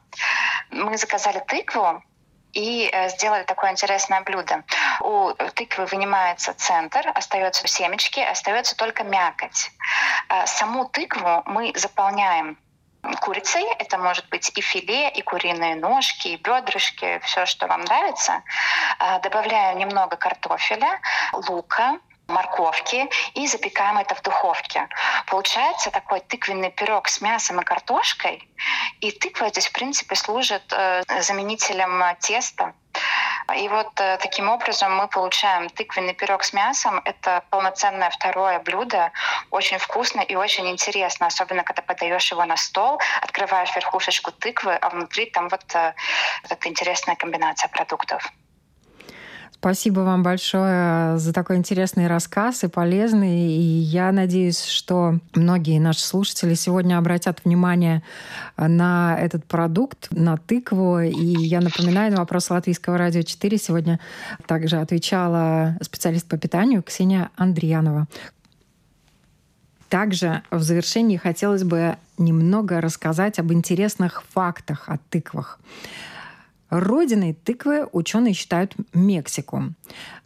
Мы 0.70 0.96
заказали 0.96 1.38
тыкву 1.46 2.02
и 2.52 2.90
э, 2.92 3.08
сделали 3.10 3.44
такое 3.44 3.70
интересное 3.70 4.20
блюдо. 4.22 4.64
У 5.00 5.32
тыквы 5.54 5.86
вынимается 5.86 6.54
центр, 6.54 7.10
остается 7.14 7.66
семечки, 7.66 8.20
остается 8.20 8.76
только 8.76 9.04
мякоть. 9.04 9.70
Э, 10.28 10.46
саму 10.46 10.86
тыкву 10.86 11.42
мы 11.46 11.72
заполняем 11.76 12.58
курицей. 13.20 13.64
Это 13.78 13.98
может 13.98 14.28
быть 14.28 14.50
и 14.56 14.60
филе, 14.60 15.10
и 15.10 15.22
куриные 15.22 15.76
ножки, 15.76 16.28
и 16.28 16.36
бедрышки, 16.36 17.20
все, 17.24 17.46
что 17.46 17.66
вам 17.66 17.80
нравится. 17.80 18.42
Добавляю 19.24 19.76
немного 19.76 20.16
картофеля, 20.16 21.00
лука, 21.32 21.98
морковки 22.32 23.08
и 23.34 23.46
запекаем 23.46 23.98
это 23.98 24.14
в 24.14 24.22
духовке. 24.22 24.88
Получается 25.26 25.90
такой 25.90 26.20
тыквенный 26.20 26.70
пирог 26.70 27.08
с 27.08 27.20
мясом 27.20 27.60
и 27.60 27.64
картошкой. 27.64 28.48
И 29.00 29.10
тыква 29.10 29.48
здесь, 29.48 29.68
в 29.68 29.72
принципе, 29.72 30.14
служит 30.14 30.62
э, 30.72 31.02
заменителем 31.20 32.02
теста. 32.20 32.74
И 33.56 33.68
вот 33.68 33.88
э, 34.00 34.18
таким 34.18 34.48
образом 34.48 34.94
мы 34.94 35.08
получаем 35.08 35.68
тыквенный 35.68 36.14
пирог 36.14 36.44
с 36.44 36.52
мясом. 36.52 37.00
Это 37.04 37.42
полноценное 37.50 38.10
второе 38.10 38.58
блюдо, 38.60 39.10
очень 39.50 39.78
вкусно 39.78 40.20
и 40.20 40.34
очень 40.36 40.68
интересно, 40.68 41.26
особенно 41.26 41.64
когда 41.64 41.82
подаешь 41.82 42.30
его 42.30 42.44
на 42.44 42.56
стол, 42.56 43.00
открываешь 43.20 43.74
верхушечку 43.74 44.30
тыквы, 44.32 44.74
а 44.74 44.88
внутри 44.90 45.26
там 45.26 45.48
вот 45.48 45.64
э, 45.74 45.94
эта 46.48 46.68
интересная 46.68 47.16
комбинация 47.16 47.68
продуктов. 47.68 48.32
Спасибо 49.62 50.00
вам 50.00 50.24
большое 50.24 51.18
за 51.18 51.32
такой 51.32 51.54
интересный 51.54 52.08
рассказ 52.08 52.64
и 52.64 52.66
полезный. 52.66 53.46
И 53.46 53.60
я 53.60 54.10
надеюсь, 54.10 54.64
что 54.64 55.20
многие 55.36 55.78
наши 55.78 56.00
слушатели 56.00 56.54
сегодня 56.54 56.98
обратят 56.98 57.44
внимание 57.44 58.02
на 58.56 59.16
этот 59.16 59.44
продукт, 59.44 60.08
на 60.10 60.36
тыкву. 60.36 60.98
И 60.98 61.46
я 61.46 61.60
напоминаю, 61.60 62.10
на 62.10 62.16
вопрос 62.18 62.50
Латвийского 62.50 62.98
радио 62.98 63.22
4 63.22 63.56
сегодня 63.56 64.00
также 64.48 64.78
отвечала 64.78 65.76
специалист 65.80 66.26
по 66.26 66.36
питанию 66.36 66.82
Ксения 66.82 67.30
Андриянова. 67.36 68.08
Также 69.88 70.42
в 70.50 70.60
завершении 70.60 71.18
хотелось 71.18 71.62
бы 71.62 71.98
немного 72.18 72.80
рассказать 72.80 73.38
об 73.38 73.52
интересных 73.52 74.24
фактах 74.24 74.88
о 74.88 74.98
тыквах. 75.08 75.60
Родиной 76.72 77.34
тыквы 77.34 77.86
ученые 77.92 78.32
считают 78.32 78.74
Мексику. 78.94 79.74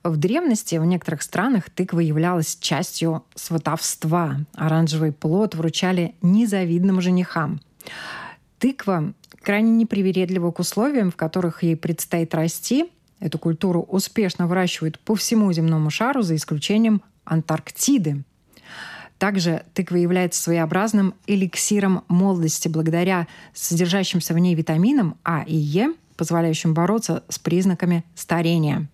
В 0.05 0.17
древности 0.17 0.77
в 0.77 0.85
некоторых 0.85 1.23
странах 1.23 1.71
тыква 1.71 1.99
являлась 1.99 2.57
частью 2.61 3.25
сватовства. 3.35 4.37
Оранжевый 4.55 5.11
плод 5.11 5.57
вручали 5.57 6.15
незавидным 6.23 7.01
женихам. 7.01 7.61
Тыква 8.61 9.13
крайне 9.43 9.73
непривередлива 9.73 10.53
к 10.53 10.61
условиям, 10.61 11.11
в 11.11 11.17
которых 11.17 11.65
ей 11.65 11.75
предстоит 11.75 12.33
расти. 12.33 12.93
Эту 13.19 13.41
культуру 13.41 13.81
успешно 13.81 14.47
выращивают 14.47 15.01
по 15.01 15.17
всему 15.17 15.53
земному 15.53 15.91
шару, 15.91 16.23
за 16.23 16.37
исключением 16.37 17.03
Антарктиды. 17.25 18.23
Также 19.19 19.65
тыква 19.75 19.97
является 19.97 20.41
своеобразным 20.43 21.15
эликсиром 21.27 22.05
молодости 22.07 22.69
благодаря 22.69 23.27
содержащимся 23.53 24.33
в 24.33 24.39
ней 24.39 24.55
витаминам 24.55 25.17
А 25.25 25.43
и 25.43 25.57
Е– 25.57 25.93
позволяющим 26.17 26.75
бороться 26.75 27.25
с 27.29 27.39
признаками 27.39 28.05
старения. 28.15 28.89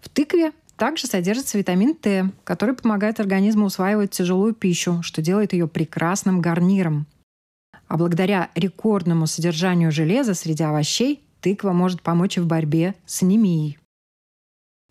В 0.00 0.08
тыкве 0.08 0.52
также 0.76 1.06
содержится 1.06 1.58
витамин 1.58 1.94
Т, 1.94 2.30
который 2.44 2.74
помогает 2.74 3.20
организму 3.20 3.66
усваивать 3.66 4.12
тяжелую 4.12 4.54
пищу, 4.54 5.02
что 5.02 5.20
делает 5.20 5.52
ее 5.52 5.68
прекрасным 5.68 6.40
гарниром. 6.40 7.06
А 7.86 7.96
благодаря 7.96 8.50
рекордному 8.54 9.26
содержанию 9.26 9.92
железа 9.92 10.34
среди 10.34 10.62
овощей 10.62 11.22
тыква 11.40 11.72
может 11.72 12.02
помочь 12.02 12.38
и 12.38 12.40
в 12.40 12.46
борьбе 12.46 12.94
с 13.04 13.22
анемией. 13.22 13.78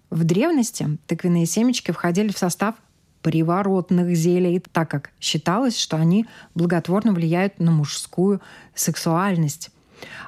В 0.10 0.24
древности 0.24 0.98
тыквенные 1.08 1.46
семечки 1.46 1.92
входили 1.92 2.32
в 2.32 2.38
состав 2.38 2.76
приворотных 3.22 4.16
зелий, 4.16 4.60
так 4.60 4.90
как 4.90 5.12
считалось, 5.20 5.78
что 5.78 5.98
они 5.98 6.26
благотворно 6.56 7.14
влияют 7.14 7.60
на 7.60 7.72
мужскую 7.72 8.42
сексуальность. 8.74 9.72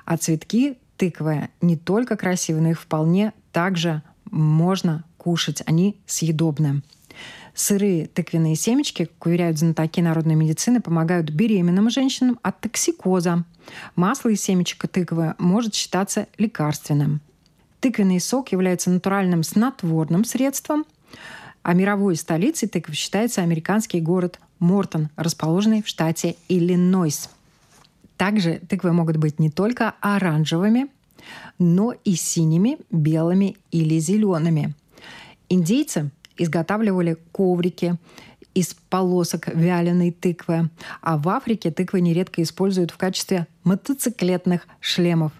А 0.06 0.18
цветки 0.18 0.78
тыквы 1.02 1.50
не 1.62 1.78
только 1.78 2.16
красивые, 2.16 2.62
но 2.62 2.70
их 2.70 2.80
вполне 2.80 3.34
также 3.52 4.04
можно 4.30 5.04
кушать. 5.18 5.64
Они 5.66 5.98
съедобны. 6.06 6.84
Сырые 7.56 8.06
тыквенные 8.06 8.56
семечки, 8.56 9.06
как 9.06 9.26
уверяют 9.26 9.58
знатоки 9.58 10.00
народной 10.00 10.36
медицины, 10.36 10.80
помогают 10.80 11.32
беременным 11.32 11.90
женщинам 11.90 12.38
от 12.44 12.62
токсикоза. 12.62 13.46
Масло 13.96 14.30
из 14.30 14.44
семечек 14.44 14.88
тыквы 14.90 15.34
может 15.40 15.74
считаться 15.74 16.28
лекарственным. 16.38 17.20
Тыквенный 17.80 18.20
сок 18.20 18.52
является 18.52 18.92
натуральным 18.92 19.42
снотворным 19.42 20.24
средством, 20.24 20.86
а 21.64 21.74
мировой 21.74 22.16
столицей 22.16 22.70
тыквы 22.70 22.94
считается 22.94 23.42
американский 23.42 24.02
город 24.02 24.40
Мортон, 24.60 25.10
расположенный 25.16 25.82
в 25.82 25.88
штате 25.88 26.36
Иллинойс. 26.48 27.32
Также 28.22 28.62
тыквы 28.70 28.94
могут 28.94 29.18
быть 29.18 29.40
не 29.40 29.50
только 29.50 29.96
оранжевыми, 30.00 30.90
но 31.58 31.96
и 32.04 32.14
синими, 32.14 32.78
белыми 32.92 33.58
или 33.72 33.98
зелеными. 33.98 34.76
Индейцы 35.50 36.12
изготавливали 36.38 37.18
коврики 37.32 37.96
из 38.54 38.76
полосок 38.92 39.48
вяленой 39.48 40.12
тыквы, 40.12 40.70
а 41.02 41.18
в 41.18 41.28
Африке 41.30 41.72
тыквы 41.72 42.00
нередко 42.00 42.44
используют 42.44 42.92
в 42.92 42.98
качестве 42.98 43.48
мотоциклетных 43.64 44.68
шлемов. 44.80 45.32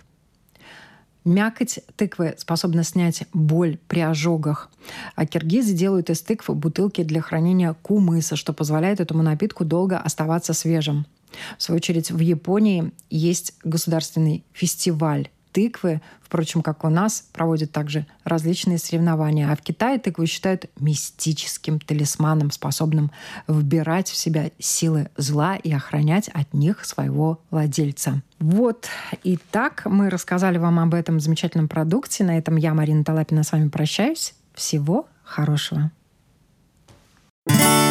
Мякоть 1.24 1.82
тыквы 1.98 2.34
способна 2.40 2.84
снять 2.84 3.26
боль 3.32 3.78
при 3.88 4.00
ожогах. 4.00 4.72
А 5.16 5.28
киргизы 5.28 5.74
делают 5.76 6.10
из 6.10 6.24
тыквы 6.24 6.56
бутылки 6.56 7.04
для 7.04 7.22
хранения 7.22 7.76
кумыса, 7.84 8.36
что 8.36 8.54
позволяет 8.54 9.00
этому 9.00 9.22
напитку 9.22 9.66
долго 9.66 10.00
оставаться 10.00 10.54
свежим. 10.54 11.06
В 11.58 11.64
свою 11.64 11.78
очередь, 11.78 12.12
в 12.12 12.20
Японии 12.20 12.92
есть 13.10 13.54
государственный 13.64 14.44
фестиваль 14.54 15.30
тыквы, 15.52 16.02
впрочем, 16.22 16.62
как 16.62 16.84
у 16.84 16.90
нас, 16.90 17.26
проводят 17.34 17.72
также 17.72 18.06
различные 18.24 18.78
соревнования. 18.78 19.52
А 19.52 19.56
в 19.56 19.62
Китае 19.62 20.00
тыкву 20.00 20.26
считают 20.26 20.66
мистическим 20.80 21.80
талисманом, 21.80 22.52
способным 22.52 23.12
вбирать 23.48 24.10
в 24.10 24.16
себя 24.16 24.52
силы 24.60 25.10
зла 25.18 25.56
и 25.56 25.72
охранять 25.72 26.30
от 26.30 26.54
них 26.54 26.86
своего 26.86 27.42
владельца. 27.52 28.22
Вот 28.40 28.88
и 29.24 29.38
так 29.52 29.84
мы 29.86 30.10
рассказали 30.10 30.58
вам 30.58 30.80
об 30.80 30.94
этом 30.94 31.20
замечательном 31.20 31.68
продукте. 31.68 32.24
На 32.24 32.38
этом 32.38 32.56
я, 32.56 32.74
Марина 32.74 33.04
Талапина, 33.04 33.44
с 33.44 33.52
вами 33.52 33.70
прощаюсь. 33.70 34.34
Всего 34.54 35.08
хорошего. 35.24 35.92
thank 37.48 37.86
you 37.86 37.91